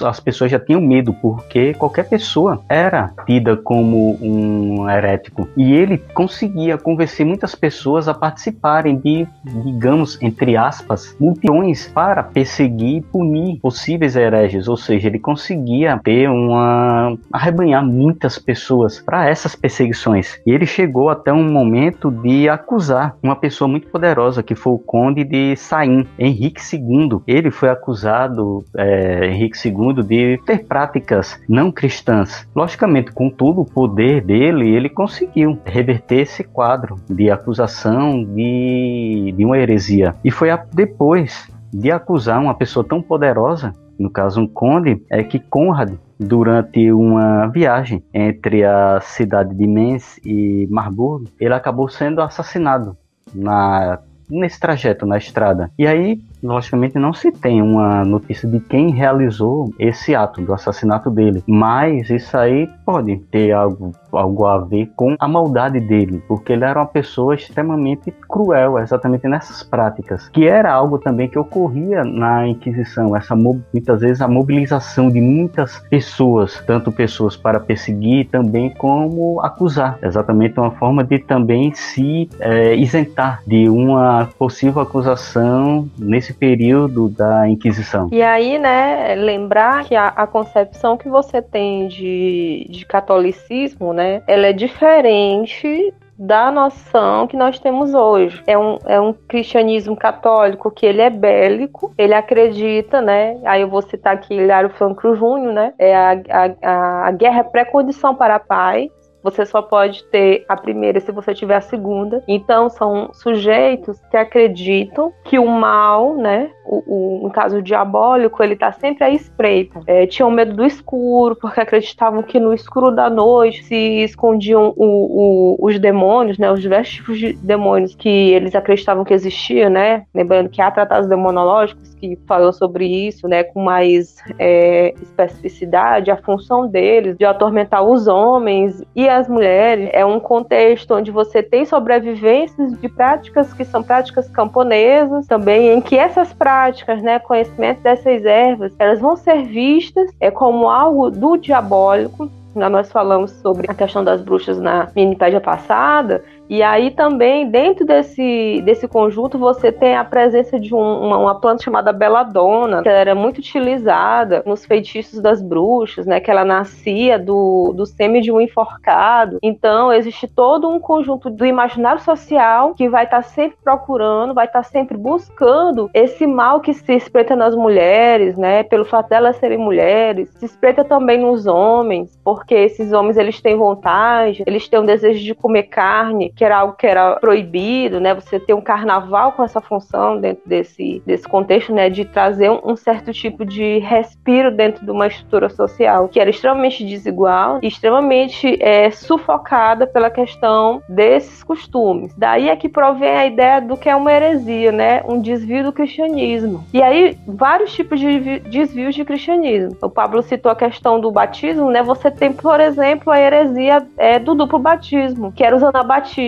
as 0.05 0.21
pessoas 0.21 0.51
já 0.51 0.61
tinham 0.61 0.81
medo 0.81 1.13
porque 1.15 1.75
qualquer 1.75 2.09
pessoa 2.09 2.63
era 2.69 3.13
tida 3.27 3.57
como 3.57 4.19
um 4.21 4.89
herético 4.89 5.49
e 5.57 5.73
ele 5.73 5.99
conseguia 6.15 6.77
convencer 6.77 7.25
muitas 7.25 7.55
pessoas 7.55 8.09
a 8.09 8.15
participarem 8.15 8.97
de, 8.97 9.27
digamos, 9.65 10.19
entre 10.21 10.58
aspas, 10.59 11.17
multidões 11.19 11.89
para 11.89 12.23
perseguir 12.23 12.97
e 12.97 13.01
punir 13.01 13.59
possíveis 13.61 14.17
hereges, 14.17 14.69
ou 14.69 14.77
seja, 14.77 15.09
ele 15.09 15.19
conseguia 15.19 15.99
ter 16.03 16.29
uma 16.29 17.17
arrebanhar 17.33 17.85
muitas 17.85 18.39
pessoas 18.39 19.01
para 19.01 19.29
essas 19.29 19.55
perseguições. 19.55 20.41
E 20.47 20.51
ele 20.51 20.67
chegou 20.67 21.09
até 21.09 21.33
um 21.33 21.51
momento 21.51 22.11
de 22.11 22.49
acusar 22.49 23.17
uma 23.23 23.37
pessoa 23.37 23.69
muito 23.69 23.89
poderosa 23.89 24.43
que 24.43 24.55
foi 24.55 24.73
o 24.73 24.79
conde 24.79 25.25
de 25.25 25.57
Saim, 25.57 26.07
Henrique 26.19 26.61
II. 26.75 27.21
Ele 27.27 27.51
foi 27.51 27.69
acusado, 27.69 28.65
é, 28.77 29.27
Henrique 29.27 29.57
II, 29.69 30.03
de 30.03 30.41
ter 30.45 30.65
práticas 30.65 31.41
não 31.49 31.71
cristãs. 31.71 32.49
Logicamente, 32.55 33.13
com 33.13 33.31
todo 33.31 33.61
o 33.61 33.65
poder 33.65 34.23
dele, 34.23 34.69
ele 34.69 34.89
conseguiu 34.89 35.59
reverter 35.65 36.21
esse 36.21 36.43
quadro 36.45 36.97
de 37.09 37.31
acusação 37.31 38.25
de, 38.25 39.35
de 39.37 39.45
uma 39.45 39.59
heresia. 39.59 40.15
E 40.25 40.31
foi 40.31 40.48
foi 40.49 40.51
a, 40.51 40.65
depois 40.73 41.51
de 41.73 41.91
acusar 41.91 42.41
uma 42.41 42.55
pessoa 42.55 42.87
tão 42.87 43.03
poderosa, 43.03 43.75
no 43.99 44.11
caso 44.11 44.41
um 44.41 44.47
conde, 44.47 45.03
é 45.11 45.23
que 45.23 45.39
Conrad, 45.39 45.93
durante 46.19 46.91
uma 46.91 47.47
viagem 47.49 48.03
entre 48.15 48.65
a 48.65 49.01
cidade 49.01 49.55
de 49.55 49.67
Mens 49.67 50.19
e 50.25 50.67
Marburg, 50.71 51.29
ele 51.39 51.53
acabou 51.53 51.89
sendo 51.89 52.23
assassinado 52.23 52.97
na 53.35 53.99
nesse 54.31 54.61
trajeto 54.61 55.07
na 55.07 55.17
estrada. 55.17 55.71
E 55.79 55.87
aí 55.87 56.21
logicamente 56.43 56.99
não 56.99 57.15
se 57.15 57.33
tem 57.33 57.63
uma 57.63 58.05
notícia 58.05 58.49
de 58.49 58.61
quem 58.61 58.91
realizou 58.91 59.73
esse 59.79 60.15
ato 60.15 60.43
do 60.43 60.53
assassinato 60.53 61.11
dele, 61.11 61.43
mas 61.47 62.11
isso 62.11 62.37
aí 62.37 62.69
pode 62.85 63.17
ter 63.31 63.53
algo, 63.53 63.93
algo 64.13 64.47
a 64.47 64.59
ver 64.59 64.91
com 64.95 65.17
a 65.19 65.29
maldade 65.29 65.81
dele, 65.81 66.23
porque 66.29 66.53
ele 66.53 66.65
era 66.65 66.79
uma 66.79 66.87
pessoa 66.87 67.35
extremamente 67.35 68.13
cruel, 68.29 68.79
exatamente 68.79 69.27
nessas 69.27 69.63
práticas, 69.63 70.29
que 70.29 70.47
era 70.47 70.73
algo 70.73 70.99
também 70.99 71.29
que 71.29 71.39
ocorria 71.39 72.05
na 72.05 72.47
Inquisição, 72.47 73.17
essa 73.17 73.35
muitas 73.37 74.01
vezes 74.01 74.21
a 74.21 74.29
mobilização 74.29 75.11
de 75.11 75.21
muitas 75.21 75.79
pessoas, 75.91 76.63
tanto 76.67 76.93
pessoas 76.93 77.37
para 77.37 77.59
perseguir 77.59 78.29
também 78.29 78.71
como 78.71 79.41
acusar, 79.41 79.99
exatamente 80.03 80.59
uma 80.59 80.71
forma 80.71 81.03
de 81.03 81.19
também 81.19 81.73
se 81.75 82.29
é, 82.39 82.75
isentar 82.77 83.43
de 83.47 83.69
uma 83.69 84.29
possível 84.39 84.83
acusação 84.83 85.89
nesse 85.99 86.29
esse 86.29 86.35
período 86.35 87.09
da 87.09 87.49
Inquisição. 87.49 88.09
E 88.13 88.23
aí, 88.23 88.59
né, 88.59 89.15
lembrar 89.15 89.85
que 89.85 89.97
a, 89.97 90.09
a 90.09 90.27
concepção 90.27 90.97
que 90.97 91.09
você 91.09 91.41
tem 91.41 91.89
de, 91.89 92.67
de 92.69 92.85
catolicismo, 92.85 93.93
né, 93.99 94.23
ela 94.29 94.47
é 94.47 94.53
diferente 94.53 95.93
da 96.17 96.51
noção 96.51 97.27
que 97.27 97.37
nós 97.37 97.59
temos 97.59 97.95
hoje. 97.95 98.43
É 98.47 98.57
um, 98.57 98.79
é 98.87 99.01
um 99.01 99.13
cristianismo 99.13 99.97
católico 99.97 100.71
que 100.71 100.87
ele 100.87 101.01
é 101.01 101.11
bélico, 101.11 101.93
ele 101.99 102.15
acredita, 102.15 103.01
né? 103.01 103.39
Aí 103.45 103.63
eu 103.63 103.69
vou 103.69 103.83
citar 103.83 104.15
aqui 104.15 104.35
Hilário 104.35 104.71
Franco 104.71 105.15
Júnior, 105.15 105.53
né? 105.53 105.75
É 105.79 105.97
a, 105.97 106.13
a, 106.31 107.09
a 107.09 107.11
guerra 107.13 107.41
é 107.41 107.45
pré-condição 107.45 108.15
para 108.15 108.35
a 108.37 108.41
paz, 108.41 108.89
você 109.23 109.45
só 109.45 109.61
pode 109.61 110.05
ter 110.05 110.45
a 110.49 110.57
primeira 110.57 111.01
se 111.01 111.13
você 111.13 111.35
tiver 111.35 111.57
a 111.57 111.61
segunda. 111.61 112.23
Então, 112.27 112.69
são 112.71 113.11
sujeitos 113.13 114.01
que 114.11 114.17
acreditam 114.17 115.13
que 115.25 115.39
o 115.39 115.47
mal, 115.47 116.15
né, 116.15 116.51
o, 116.69 116.83
o, 116.87 117.23
no 117.23 117.31
caso 117.31 117.63
diabólico, 117.63 118.43
ele 118.43 118.55
tá 118.55 118.71
sempre 118.73 119.05
à 119.05 119.11
espreita. 119.11 119.81
É, 119.87 120.07
tinham 120.07 120.31
medo 120.31 120.55
do 120.55 120.65
escuro, 120.65 121.35
porque 121.35 121.61
acreditavam 121.61 122.23
que 122.23 122.39
no 122.39 122.53
escuro 122.53 122.91
da 122.91 123.09
noite 123.09 123.65
se 123.65 124.03
escondiam 124.03 124.75
o, 124.77 125.57
o, 125.57 125.67
os 125.67 125.79
demônios, 125.79 126.39
né, 126.39 126.51
os 126.53 126.61
diversos 126.61 126.95
tipos 126.95 127.19
de 127.19 127.33
demônios 127.33 127.95
que 127.95 128.09
eles 128.09 128.55
acreditavam 128.55 129.05
que 129.05 129.15
existiam, 129.15 129.71
né, 129.71 130.05
lembrando 130.15 130.51
que 130.51 130.61
há 130.61 130.71
tratados 130.71 131.09
demonológicos 131.09 131.95
que 131.95 132.19
falou 132.27 132.53
sobre 132.53 132.87
isso, 132.87 133.27
né, 133.27 133.43
com 133.43 133.63
mais 133.63 134.17
é, 134.39 134.95
especificidade, 135.01 136.11
a 136.11 136.17
função 136.17 136.69
deles 136.69 137.17
de 137.17 137.25
atormentar 137.25 137.83
os 137.83 138.07
homens 138.07 138.85
e 138.95 139.09
as 139.09 139.29
mulheres. 139.29 139.89
É 139.93 140.05
um 140.05 140.21
contexto 140.21 140.95
onde 140.95 141.11
você 141.11 141.43
tem 141.43 141.65
sobrevivências 141.65 142.79
de 142.79 142.89
práticas 142.89 143.53
que 143.53 143.65
são 143.65 143.83
práticas 143.83 144.29
camponesas, 144.29 145.27
também 145.27 145.73
em 145.73 145.81
que 145.81 145.97
essas 145.97 146.33
práticas, 146.33 146.58
né, 147.03 147.19
conhecimento 147.19 147.81
dessas 147.83 148.25
ervas, 148.25 148.73
elas 148.79 149.01
vão 149.01 149.17
ser 149.17 149.45
vistas 149.45 150.11
é, 150.21 150.31
como 150.31 150.69
algo 150.69 151.11
do 151.11 151.37
diabólico. 151.37 152.31
Nós 152.55 152.91
falamos 152.91 153.31
sobre 153.31 153.71
a 153.71 153.75
questão 153.75 154.03
das 154.03 154.21
bruxas 154.21 154.59
na 154.59 154.89
minipédia 154.97 155.41
passada, 155.41 156.25
e 156.49 156.63
aí 156.63 156.91
também, 156.91 157.51
dentro 157.51 157.85
desse, 157.85 158.63
desse 158.65 158.89
conjunto, 158.89 159.39
você 159.39 159.71
tem 159.71 159.97
a 159.97 160.05
presença 160.05 160.59
de 160.59 160.75
um, 160.75 160.79
uma, 160.79 161.19
uma, 161.19 161.41
planta 161.41 161.63
chamada 161.63 161.93
beladona, 161.93 162.83
que 162.83 162.89
era 162.89 163.15
muito 163.15 163.39
utilizada 163.39 164.43
nos 164.47 164.65
feitiços 164.65 165.21
das 165.21 165.43
bruxas, 165.43 166.07
né? 166.07 166.21
Que 166.21 166.31
ela 166.31 166.45
nascia 166.45 167.19
do, 167.19 167.75
do 167.77 167.85
sêmen 167.85 168.23
de 168.23 168.33
um 168.33 168.41
enforcado. 168.41 169.39
Então, 169.43 169.93
existe 169.93 170.27
todo 170.27 170.69
um 170.71 170.81
conjunto 170.81 171.29
do 171.29 171.45
imaginário 171.45 172.01
social 172.01 172.75
que 172.75 172.89
vai 172.89 173.05
estar 173.05 173.23
tá 173.23 173.23
sempre 173.23 173.59
procurando, 173.63 174.33
vai 174.33 174.47
estar 174.47 174.63
tá 174.63 174.69
sempre 174.69 174.97
buscando 174.97 175.91
esse 175.93 176.27
mal 176.27 176.61
que 176.61 176.73
se 176.73 176.95
espreita 176.95 177.37
nas 177.37 177.55
mulheres, 177.55 178.39
né? 178.39 178.63
Pelo 178.63 178.87
fato 178.87 179.11
delas 179.11 179.37
serem 179.37 179.59
mulheres, 179.59 180.31
se 180.39 180.47
espreita 180.47 180.83
também 180.83 181.19
nos 181.19 181.47
homens, 181.47 182.19
porque 182.25 182.55
esses 182.55 182.93
homens 182.93 183.19
eles 183.19 183.41
têm 183.43 183.57
vontade, 183.57 184.43
eles 184.47 184.67
têm 184.67 184.81
um 184.81 184.87
desejo 184.87 185.23
de 185.23 185.35
comer 185.35 185.65
carne, 185.65 186.33
que 186.39 186.45
era 186.45 186.59
algo 186.59 186.75
que 186.75 186.87
era 186.87 187.17
proibido, 187.17 187.99
né? 187.99 188.15
Você 188.15 188.39
ter 188.39 188.55
um 188.55 188.61
carnaval 188.61 189.33
com 189.33 189.43
essa 189.43 189.61
função 189.61 190.21
dentro 190.21 190.43
desse, 190.47 191.03
desse 191.05 191.27
contexto, 191.27 191.75
né? 191.75 191.91
De 191.91 192.05
trazer 192.05 192.49
um, 192.49 192.61
um 192.65 192.77
certo 192.77 193.13
tipo 193.13 193.45
de 193.45 193.79
respiro 193.79 194.53
dentro 194.53 194.85
de 194.85 194.91
uma 194.91 195.09
estrutura 195.09 195.49
social 195.49 196.09
que 196.09 196.21
era 196.21 196.31
extremamente 196.31 196.85
desigual 196.85 197.59
extremamente 197.61 198.57
é, 198.63 198.89
sufocada 198.93 199.85
pela 199.85 200.11
questão 200.11 200.81
desses 200.89 201.43
costumes. 201.43 202.15
Daí 202.17 202.49
é 202.49 202.55
que 202.55 202.69
provém 202.69 203.11
a 203.11 203.27
ideia 203.27 203.61
do 203.61 203.77
que 203.77 203.89
é 203.89 203.97
uma 203.97 204.13
heresia, 204.13 204.71
né? 204.71 205.03
Um 205.09 205.21
desvio 205.21 205.65
do 205.65 205.73
cristianismo. 205.73 206.65
E 206.73 206.81
aí, 206.81 207.19
vários 207.27 207.73
tipos 207.73 207.99
de 207.99 208.39
desvios 208.41 208.95
de 208.95 209.05
cristianismo. 209.05 209.77
O 209.83 209.91
Pablo 209.91 210.23
citou 210.23 210.53
a 210.53 210.57
questão 210.57 211.01
do 211.01 211.11
batismo, 211.11 211.69
né? 211.71 211.83
Você 211.83 212.13
tem, 212.13 212.33
por 212.33 212.61
exemplo, 212.61 213.13
a 213.13 213.19
heresia 213.19 213.85
é, 213.97 214.21
do 214.21 214.37
duplo 214.37 214.61
batismo, 214.61 215.33
que 215.33 215.43
era 215.43 215.57
os 215.57 215.63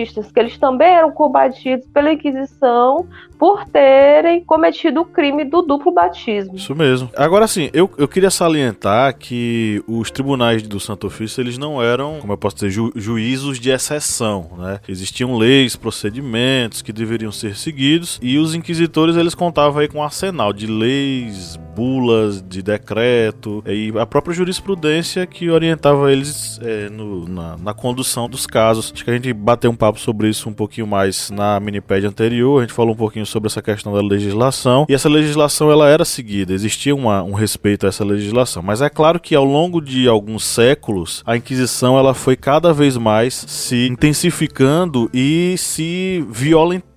que 0.09 0.39
eles 0.39 0.57
também 0.57 0.89
eram 0.89 1.11
combatidos 1.11 1.85
pela 1.87 2.11
Inquisição 2.11 3.07
por 3.41 3.65
terem 3.65 4.43
cometido 4.43 5.01
o 5.01 5.05
crime 5.05 5.43
do 5.43 5.63
duplo 5.63 5.91
batismo. 5.91 6.55
Isso 6.55 6.75
mesmo. 6.75 7.09
Agora 7.17 7.47
sim, 7.47 7.71
eu, 7.73 7.89
eu 7.97 8.07
queria 8.07 8.29
salientar 8.29 9.17
que 9.17 9.83
os 9.87 10.11
tribunais 10.11 10.61
do 10.61 10.79
Santo 10.79 11.07
Ofício, 11.07 11.41
eles 11.41 11.57
não 11.57 11.81
eram, 11.81 12.19
como 12.19 12.33
eu 12.33 12.37
posso 12.37 12.57
dizer, 12.57 12.69
ju 12.69 12.91
juízos 12.95 13.59
de 13.59 13.71
exceção, 13.71 14.51
né? 14.59 14.79
Existiam 14.87 15.35
leis, 15.35 15.75
procedimentos 15.75 16.83
que 16.83 16.93
deveriam 16.93 17.31
ser 17.31 17.55
seguidos 17.57 18.19
e 18.21 18.37
os 18.37 18.53
inquisitores, 18.53 19.15
eles 19.15 19.33
contavam 19.33 19.81
aí 19.81 19.87
com 19.87 19.97
um 19.97 20.03
arsenal 20.03 20.53
de 20.53 20.67
leis, 20.67 21.57
bulas, 21.75 22.43
de 22.43 22.61
decreto 22.61 23.63
e 23.65 23.91
a 23.97 24.05
própria 24.05 24.35
jurisprudência 24.35 25.25
que 25.25 25.49
orientava 25.49 26.11
eles 26.11 26.59
é, 26.61 26.89
no, 26.89 27.27
na, 27.27 27.57
na 27.57 27.73
condução 27.73 28.29
dos 28.29 28.45
casos. 28.45 28.91
Acho 28.93 29.03
que 29.03 29.09
a 29.09 29.13
gente 29.13 29.33
bateu 29.33 29.71
um 29.71 29.75
papo 29.75 29.90
sobre 29.99 30.29
isso 30.29 30.49
um 30.49 30.53
pouquinho 30.53 30.87
mais 30.87 31.29
na 31.29 31.59
minipédia 31.59 32.09
anterior, 32.09 32.59
a 32.59 32.61
gente 32.61 32.73
falou 32.73 32.93
um 32.93 32.97
pouquinho 32.97 33.25
sobre 33.25 33.47
essa 33.47 33.61
questão 33.61 33.93
da 33.93 34.01
legislação, 34.01 34.85
e 34.89 34.93
essa 34.93 35.09
legislação 35.09 35.71
ela 35.71 35.89
era 35.89 36.05
seguida, 36.05 36.53
existia 36.53 36.95
uma, 36.95 37.23
um 37.23 37.33
respeito 37.33 37.85
a 37.85 37.89
essa 37.89 38.03
legislação, 38.03 38.61
mas 38.63 38.81
é 38.81 38.89
claro 38.89 39.19
que 39.19 39.35
ao 39.35 39.45
longo 39.45 39.81
de 39.81 40.07
alguns 40.07 40.43
séculos, 40.43 41.23
a 41.25 41.35
Inquisição 41.35 41.97
ela 41.97 42.13
foi 42.13 42.35
cada 42.35 42.73
vez 42.73 42.97
mais 42.97 43.33
se 43.33 43.87
intensificando 43.87 45.09
e 45.13 45.55
se 45.57 46.25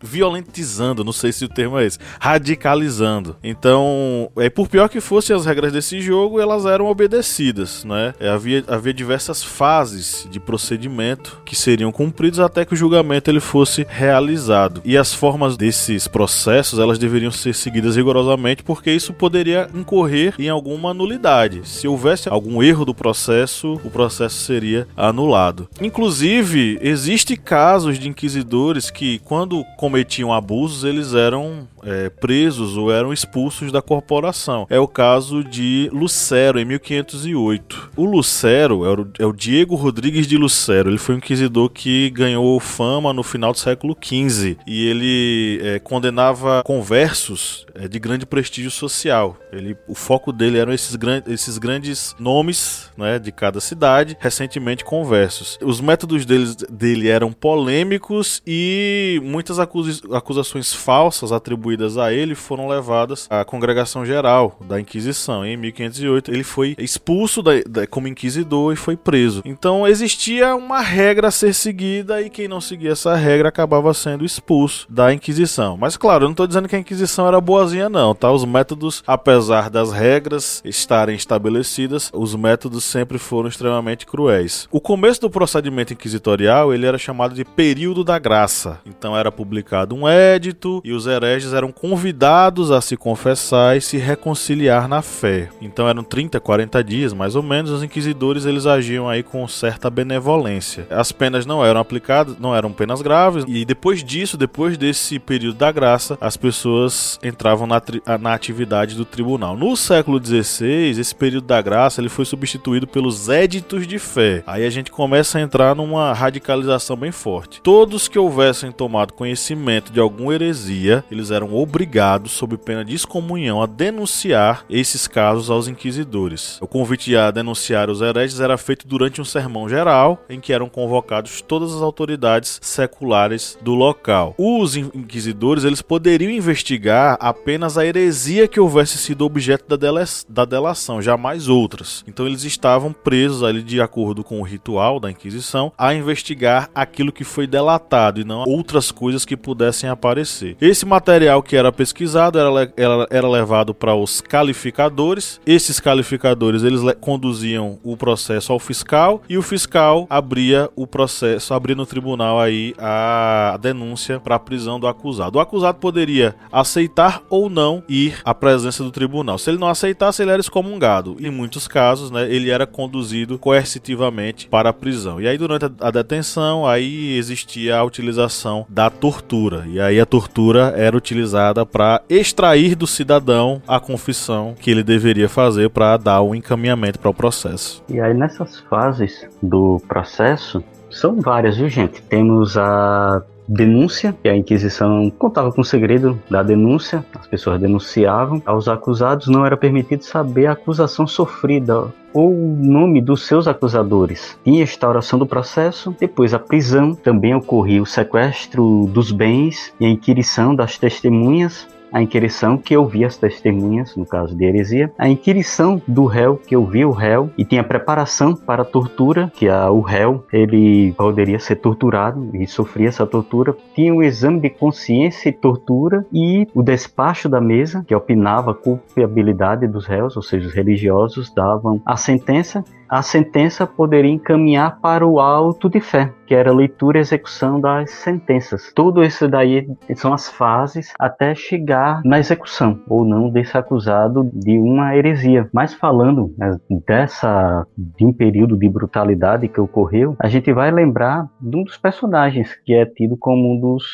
violentizando, 0.04 1.02
não 1.02 1.12
sei 1.12 1.32
se 1.32 1.44
o 1.44 1.48
termo 1.48 1.78
é 1.78 1.86
esse, 1.86 1.98
radicalizando. 2.20 3.36
Então, 3.42 4.30
é 4.36 4.48
por 4.48 4.68
pior 4.68 4.88
que 4.88 5.00
fossem 5.00 5.34
as 5.34 5.46
regras 5.46 5.72
desse 5.72 6.00
jogo, 6.00 6.40
elas 6.40 6.66
eram 6.66 6.86
obedecidas, 6.86 7.84
né? 7.84 8.14
É, 8.20 8.28
havia, 8.28 8.62
havia 8.68 8.92
diversas 8.92 9.42
fases 9.42 10.28
de 10.30 10.38
procedimento 10.38 11.40
que 11.44 11.56
seriam 11.56 11.90
cumpridos 11.90 12.40
até 12.40 12.64
que 12.64 12.74
o 12.74 12.76
julgamento 12.76 13.30
ele 13.30 13.40
fosse 13.40 13.86
realizado. 13.88 14.80
E 14.84 14.96
as 14.96 15.14
formas 15.14 15.56
desses 15.56 16.06
processos, 16.06 16.78
elas 16.78 16.98
deveriam 16.98 17.30
ser 17.30 17.54
seguidas 17.54 17.96
rigorosamente, 17.96 18.62
porque 18.62 18.90
isso 18.90 19.12
poderia 19.12 19.68
incorrer 19.74 20.34
em 20.38 20.48
alguma 20.48 20.92
nulidade. 20.92 21.62
Se 21.64 21.88
houvesse 21.88 22.28
algum 22.28 22.62
erro 22.62 22.84
do 22.84 22.94
processo, 22.94 23.80
o 23.84 23.90
processo 23.90 24.36
seria 24.36 24.86
anulado. 24.96 25.68
Inclusive, 25.80 26.78
existe 26.80 27.36
casos 27.36 27.98
de 27.98 28.08
inquisidores 28.08 28.90
que 28.90 29.18
quando 29.20 29.64
cometiam 29.94 30.32
abusos, 30.32 30.82
eles 30.82 31.14
eram 31.14 31.68
é, 31.84 32.08
presos 32.08 32.76
ou 32.76 32.90
eram 32.90 33.12
expulsos 33.12 33.70
da 33.70 33.82
corporação. 33.82 34.66
É 34.70 34.78
o 34.78 34.88
caso 34.88 35.44
de 35.44 35.88
Lucero, 35.92 36.58
em 36.58 36.64
1508. 36.64 37.90
O 37.96 38.04
Lucero 38.04 38.84
é 38.84 39.00
o, 39.00 39.08
é 39.20 39.26
o 39.26 39.32
Diego 39.32 39.74
Rodrigues 39.74 40.26
de 40.26 40.36
Lucero. 40.36 40.90
Ele 40.90 40.98
foi 40.98 41.14
um 41.14 41.18
inquisidor 41.18 41.68
que 41.68 42.10
ganhou 42.10 42.58
fama 42.60 43.12
no 43.12 43.22
final 43.22 43.52
do 43.52 43.58
século 43.58 43.96
XV 44.00 44.56
e 44.66 44.86
ele 44.86 45.60
é, 45.62 45.78
condenava 45.78 46.62
conversos 46.64 47.66
é, 47.74 47.88
de 47.88 47.98
grande 47.98 48.26
prestígio 48.26 48.70
social. 48.70 49.36
Ele, 49.52 49.76
o 49.88 49.94
foco 49.94 50.32
dele 50.32 50.58
eram 50.58 50.72
esses, 50.72 50.96
gran 50.96 51.22
esses 51.26 51.58
grandes 51.58 52.14
nomes 52.18 52.90
né, 52.96 53.18
de 53.18 53.30
cada 53.32 53.60
cidade, 53.60 54.16
recentemente 54.20 54.84
conversos. 54.84 55.58
Os 55.62 55.80
métodos 55.80 56.24
deles, 56.24 56.56
dele 56.56 57.08
eram 57.08 57.32
polêmicos 57.32 58.42
e 58.46 59.20
muitas 59.24 59.58
acusações 59.58 60.72
falsas 60.72 61.32
atribuídas 61.32 61.73
a 61.98 62.12
ele 62.12 62.34
foram 62.34 62.68
levadas 62.68 63.26
à 63.30 63.44
congregação 63.44 64.04
geral 64.04 64.58
da 64.66 64.80
Inquisição. 64.80 65.44
Em 65.44 65.56
1508 65.56 66.30
ele 66.30 66.44
foi 66.44 66.74
expulso 66.78 67.42
da, 67.42 67.52
da, 67.66 67.86
como 67.86 68.08
inquisidor 68.08 68.72
e 68.72 68.76
foi 68.76 68.96
preso. 68.96 69.42
Então 69.44 69.86
existia 69.86 70.54
uma 70.54 70.80
regra 70.80 71.28
a 71.28 71.30
ser 71.30 71.54
seguida 71.54 72.20
e 72.22 72.30
quem 72.30 72.48
não 72.48 72.60
seguia 72.60 72.92
essa 72.92 73.14
regra 73.14 73.48
acabava 73.48 73.92
sendo 73.94 74.24
expulso 74.24 74.86
da 74.88 75.12
Inquisição. 75.12 75.76
Mas 75.76 75.96
claro, 75.96 76.24
eu 76.24 76.28
não 76.28 76.32
estou 76.32 76.46
dizendo 76.46 76.68
que 76.68 76.76
a 76.76 76.78
Inquisição 76.78 77.26
era 77.26 77.40
boazinha 77.40 77.88
não, 77.88 78.14
tá? 78.14 78.30
Os 78.30 78.44
métodos, 78.44 79.02
apesar 79.06 79.70
das 79.70 79.92
regras 79.92 80.62
estarem 80.64 81.16
estabelecidas, 81.16 82.10
os 82.12 82.34
métodos 82.34 82.84
sempre 82.84 83.18
foram 83.18 83.48
extremamente 83.48 84.06
cruéis. 84.06 84.68
O 84.70 84.80
começo 84.80 85.20
do 85.22 85.30
procedimento 85.30 85.92
inquisitorial, 85.92 86.72
ele 86.72 86.86
era 86.86 86.98
chamado 86.98 87.34
de 87.34 87.44
período 87.44 88.04
da 88.04 88.18
graça. 88.18 88.80
Então 88.84 89.16
era 89.16 89.32
publicado 89.32 89.94
um 89.94 90.08
édito 90.08 90.80
e 90.84 90.92
os 90.92 91.06
hereges 91.06 91.52
eram 91.64 91.72
convidados 91.72 92.70
a 92.70 92.80
se 92.82 92.94
confessar 92.94 93.76
e 93.76 93.80
se 93.80 93.96
reconciliar 93.96 94.86
na 94.86 95.00
fé. 95.00 95.48
Então 95.62 95.88
eram 95.88 96.04
30, 96.04 96.38
40 96.38 96.84
dias, 96.84 97.12
mais 97.14 97.34
ou 97.34 97.42
menos, 97.42 97.70
os 97.70 97.82
inquisidores 97.82 98.44
eles 98.44 98.66
agiam 98.66 99.08
aí 99.08 99.22
com 99.22 99.48
certa 99.48 99.88
benevolência. 99.88 100.86
As 100.90 101.10
penas 101.10 101.46
não 101.46 101.64
eram 101.64 101.80
aplicadas, 101.80 102.36
não 102.38 102.54
eram 102.54 102.70
penas 102.70 103.00
graves 103.00 103.44
e 103.48 103.64
depois 103.64 104.04
disso, 104.04 104.36
depois 104.36 104.76
desse 104.76 105.18
período 105.18 105.56
da 105.56 105.72
graça, 105.72 106.18
as 106.20 106.36
pessoas 106.36 107.18
entravam 107.22 107.66
na, 107.66 107.80
na 108.20 108.34
atividade 108.34 108.94
do 108.94 109.04
tribunal. 109.04 109.56
No 109.56 109.74
século 109.74 110.22
XVI, 110.22 111.00
esse 111.00 111.14
período 111.14 111.46
da 111.46 111.62
graça 111.62 112.00
ele 112.00 112.10
foi 112.10 112.26
substituído 112.26 112.86
pelos 112.86 113.30
éditos 113.30 113.86
de 113.86 113.98
fé. 113.98 114.42
Aí 114.46 114.66
a 114.66 114.70
gente 114.70 114.90
começa 114.90 115.38
a 115.38 115.40
entrar 115.40 115.74
numa 115.74 116.12
radicalização 116.12 116.96
bem 116.96 117.10
forte. 117.10 117.62
Todos 117.62 118.06
que 118.06 118.18
houvessem 118.18 118.70
tomado 118.70 119.14
conhecimento 119.14 119.90
de 119.90 120.00
alguma 120.00 120.34
heresia, 120.34 121.02
eles 121.10 121.30
eram 121.30 121.53
obrigados, 121.54 122.32
sob 122.32 122.56
pena 122.56 122.84
de 122.84 122.94
excomunhão, 122.94 123.62
a 123.62 123.66
denunciar 123.66 124.64
esses 124.68 125.08
casos 125.08 125.50
aos 125.50 125.68
inquisidores. 125.68 126.58
O 126.60 126.66
convite 126.66 127.16
a 127.16 127.30
denunciar 127.30 127.90
os 127.90 128.00
hereges 128.00 128.40
era 128.40 128.56
feito 128.56 128.86
durante 128.86 129.20
um 129.20 129.24
sermão 129.24 129.68
geral, 129.68 130.22
em 130.28 130.40
que 130.40 130.52
eram 130.52 130.68
convocados 130.68 131.40
todas 131.40 131.74
as 131.74 131.82
autoridades 131.82 132.58
seculares 132.62 133.58
do 133.62 133.74
local. 133.74 134.34
Os 134.38 134.76
inquisidores 134.76 135.64
eles 135.64 135.82
poderiam 135.82 136.30
investigar 136.30 137.16
apenas 137.20 137.78
a 137.78 137.86
heresia 137.86 138.46
que 138.46 138.60
houvesse 138.60 138.98
sido 138.98 139.24
objeto 139.24 139.66
da, 139.68 139.76
dela 139.76 140.04
da 140.28 140.44
delação, 140.44 141.00
jamais 141.00 141.48
outras. 141.48 142.04
Então 142.06 142.26
eles 142.26 142.44
estavam 142.44 142.92
presos 142.92 143.42
ali 143.42 143.62
de 143.62 143.80
acordo 143.80 144.22
com 144.22 144.40
o 144.40 144.44
ritual 144.44 144.98
da 145.00 145.10
Inquisição 145.10 145.72
a 145.78 145.94
investigar 145.94 146.68
aquilo 146.74 147.12
que 147.12 147.24
foi 147.24 147.46
delatado 147.46 148.20
e 148.20 148.24
não 148.24 148.44
outras 148.46 148.90
coisas 148.90 149.24
que 149.24 149.36
pudessem 149.36 149.88
aparecer. 149.88 150.56
Esse 150.60 150.84
material 150.84 151.42
que 151.44 151.56
era 151.56 151.70
pesquisado 151.70 152.38
era, 152.38 152.72
era, 152.76 153.06
era 153.10 153.28
levado 153.28 153.74
para 153.74 153.94
os 153.94 154.20
calificadores. 154.20 155.40
Esses 155.46 155.78
calificadores 155.78 156.62
eles 156.62 156.80
conduziam 157.00 157.78
o 157.82 157.96
processo 157.96 158.52
ao 158.52 158.58
fiscal 158.58 159.22
e 159.28 159.36
o 159.36 159.42
fiscal 159.42 160.06
abria 160.08 160.70
o 160.74 160.86
processo, 160.86 161.52
abria 161.54 161.76
no 161.76 161.86
tribunal 161.86 162.40
aí 162.40 162.74
a 162.78 163.58
denúncia 163.60 164.18
para 164.18 164.36
a 164.36 164.38
prisão 164.38 164.80
do 164.80 164.86
acusado. 164.86 165.38
O 165.38 165.40
acusado 165.40 165.78
poderia 165.78 166.34
aceitar 166.50 167.22
ou 167.28 167.50
não 167.50 167.82
ir 167.88 168.20
à 168.24 168.34
presença 168.34 168.82
do 168.82 168.90
tribunal. 168.90 169.38
Se 169.38 169.50
ele 169.50 169.58
não 169.58 169.68
aceitasse, 169.68 170.22
ele 170.22 170.30
era 170.30 170.40
excomungado. 170.40 171.16
Em 171.20 171.30
muitos 171.30 171.68
casos, 171.68 172.10
né, 172.10 172.30
ele 172.32 172.50
era 172.50 172.66
conduzido 172.66 173.38
coercitivamente 173.38 174.48
para 174.48 174.70
a 174.70 174.72
prisão. 174.72 175.20
E 175.20 175.28
aí 175.28 175.36
durante 175.36 175.66
a 175.80 175.90
detenção, 175.90 176.66
aí 176.66 177.16
existia 177.16 177.76
a 177.76 177.84
utilização 177.84 178.66
da 178.68 178.88
tortura. 178.88 179.64
E 179.68 179.80
aí 179.80 180.00
a 180.00 180.06
tortura 180.06 180.72
era 180.76 180.96
utilizada 180.96 181.23
para 181.64 182.02
extrair 182.08 182.74
do 182.74 182.86
cidadão 182.86 183.62
a 183.66 183.80
confissão 183.80 184.54
que 184.58 184.70
ele 184.70 184.82
deveria 184.82 185.28
fazer 185.28 185.70
para 185.70 185.96
dar 185.96 186.20
o 186.20 186.30
um 186.30 186.34
encaminhamento 186.34 186.98
para 186.98 187.10
o 187.10 187.14
processo. 187.14 187.82
E 187.88 188.00
aí 188.00 188.14
nessas 188.14 188.60
fases 188.60 189.26
do 189.42 189.80
processo, 189.88 190.62
são 190.90 191.20
várias, 191.20 191.56
viu, 191.56 191.68
gente? 191.68 192.02
Temos 192.02 192.56
a 192.56 193.22
denúncia, 193.46 194.14
que 194.22 194.28
a 194.28 194.36
Inquisição 194.36 195.10
contava 195.10 195.52
com 195.52 195.60
o 195.60 195.64
segredo 195.64 196.18
da 196.30 196.42
denúncia, 196.42 197.04
as 197.18 197.26
pessoas 197.26 197.60
denunciavam. 197.60 198.42
Aos 198.46 198.68
acusados 198.68 199.26
não 199.26 199.44
era 199.44 199.56
permitido 199.56 200.02
saber 200.02 200.46
a 200.46 200.52
acusação 200.52 201.06
sofrida 201.06 201.92
ou 202.14 202.32
o 202.32 202.56
nome 202.56 203.00
dos 203.00 203.26
seus 203.26 203.48
acusadores. 203.48 204.38
A 204.46 204.50
instauração 204.50 205.18
do 205.18 205.26
processo, 205.26 205.94
depois 205.98 206.32
a 206.32 206.38
prisão, 206.38 206.94
também 206.94 207.34
ocorria 207.34 207.82
o 207.82 207.86
sequestro 207.86 208.86
dos 208.86 209.10
bens 209.10 209.74
e 209.80 209.84
a 209.84 209.88
inquirição 209.88 210.54
das 210.54 210.78
testemunhas, 210.78 211.66
a 211.94 212.02
inquirição 212.02 212.58
que 212.58 212.76
ouvia 212.76 213.06
as 213.06 213.16
testemunhas, 213.16 213.94
no 213.94 214.04
caso 214.04 214.34
de 214.34 214.44
heresia, 214.44 214.92
a 214.98 215.08
inquirição 215.08 215.80
do 215.86 216.06
réu 216.06 216.36
que 216.36 216.56
ouvia 216.56 216.88
o 216.88 216.90
réu 216.90 217.30
e 217.38 217.44
tinha 217.44 217.62
preparação 217.62 218.34
para 218.34 218.62
a 218.62 218.64
tortura, 218.64 219.30
que 219.32 219.48
a, 219.48 219.70
o 219.70 219.80
réu 219.80 220.24
ele 220.32 220.92
poderia 220.96 221.38
ser 221.38 221.56
torturado 221.56 222.30
e 222.34 222.48
sofria 222.48 222.88
essa 222.88 223.06
tortura, 223.06 223.56
tinha 223.76 223.94
o 223.94 224.02
exame 224.02 224.40
de 224.40 224.50
consciência 224.50 225.28
e 225.28 225.32
tortura 225.32 226.04
e 226.12 226.48
o 226.52 226.64
despacho 226.64 227.28
da 227.28 227.40
mesa, 227.40 227.84
que 227.86 227.94
opinava 227.94 228.50
a 228.50 228.54
culpabilidade 228.54 229.68
dos 229.68 229.86
réus, 229.86 230.16
ou 230.16 230.22
seja, 230.22 230.48
os 230.48 230.52
religiosos 230.52 231.32
davam 231.32 231.80
a 231.86 231.96
sentença 231.96 232.64
a 232.88 233.02
sentença 233.02 233.66
poderia 233.66 234.10
encaminhar 234.10 234.80
para 234.80 235.06
o 235.06 235.20
auto 235.20 235.68
de 235.68 235.80
fé, 235.80 236.12
que 236.26 236.34
era 236.34 236.50
a 236.50 236.54
leitura 236.54 236.98
e 236.98 237.00
execução 237.00 237.60
das 237.60 237.90
sentenças. 237.90 238.72
Tudo 238.74 239.02
isso 239.02 239.28
daí 239.28 239.68
são 239.94 240.12
as 240.12 240.28
fases 240.28 240.92
até 240.98 241.34
chegar 241.34 242.00
na 242.04 242.18
execução 242.18 242.80
ou 242.88 243.04
não 243.04 243.30
desse 243.30 243.56
acusado 243.56 244.30
de 244.32 244.58
uma 244.58 244.96
heresia. 244.96 245.48
Mas 245.52 245.74
falando 245.74 246.34
né, 246.38 246.58
dessa 246.86 247.66
de 247.76 248.04
um 248.04 248.12
período 248.12 248.56
de 248.56 248.68
brutalidade 248.68 249.48
que 249.48 249.60
ocorreu, 249.60 250.16
a 250.18 250.28
gente 250.28 250.52
vai 250.52 250.70
lembrar 250.70 251.28
de 251.40 251.56
um 251.56 251.64
dos 251.64 251.76
personagens 251.76 252.54
que 252.64 252.74
é 252.74 252.84
tido 252.84 253.16
como 253.16 253.54
um 253.54 253.60
dos 253.60 253.84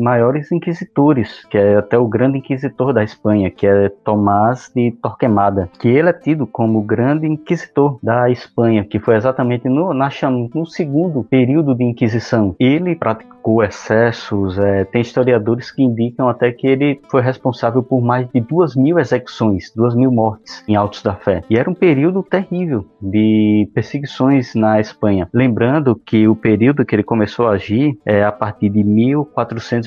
maiores 0.00 0.50
inquisitores, 0.50 1.44
que 1.50 1.58
é 1.58 1.76
até 1.76 1.98
o 1.98 2.08
grande 2.08 2.38
inquisitor 2.38 2.92
da 2.92 3.04
Espanha, 3.04 3.50
que 3.50 3.66
é 3.66 3.88
Tomás 4.04 4.70
de 4.74 4.92
Torquemada, 5.02 5.68
que 5.78 5.88
ele 5.88 6.08
é 6.08 6.12
tido 6.12 6.46
como 6.46 6.78
o 6.78 6.82
grande 6.82 7.26
inquisitor 7.26 7.98
da 8.02 8.30
Espanha, 8.30 8.84
que 8.84 8.98
foi 8.98 9.16
exatamente 9.16 9.68
no, 9.68 9.92
na, 9.94 10.08
no 10.54 10.66
segundo 10.66 11.22
período 11.24 11.74
de 11.74 11.84
Inquisição. 11.84 12.54
Ele 12.58 12.94
praticou 12.96 13.62
excessos, 13.62 14.58
é, 14.58 14.84
tem 14.84 15.00
historiadores 15.00 15.70
que 15.70 15.82
indicam 15.82 16.28
até 16.28 16.52
que 16.52 16.66
ele 16.66 17.00
foi 17.10 17.22
responsável 17.22 17.82
por 17.82 18.00
mais 18.00 18.28
de 18.32 18.40
duas 18.40 18.74
mil 18.76 18.98
execuções, 18.98 19.72
duas 19.74 19.94
mil 19.94 20.10
mortes 20.10 20.64
em 20.68 20.76
Altos 20.76 21.02
da 21.02 21.14
Fé. 21.14 21.42
E 21.50 21.58
era 21.58 21.70
um 21.70 21.74
período 21.74 22.22
terrível 22.22 22.86
de 23.00 23.68
perseguições 23.74 24.54
na 24.54 24.80
Espanha. 24.80 25.28
Lembrando 25.32 25.94
que 25.94 26.26
o 26.28 26.36
período 26.36 26.84
que 26.84 26.94
ele 26.94 27.02
começou 27.02 27.48
a 27.48 27.52
agir 27.52 27.98
é 28.04 28.24
a 28.24 28.32
partir 28.32 28.68
de 28.68 28.82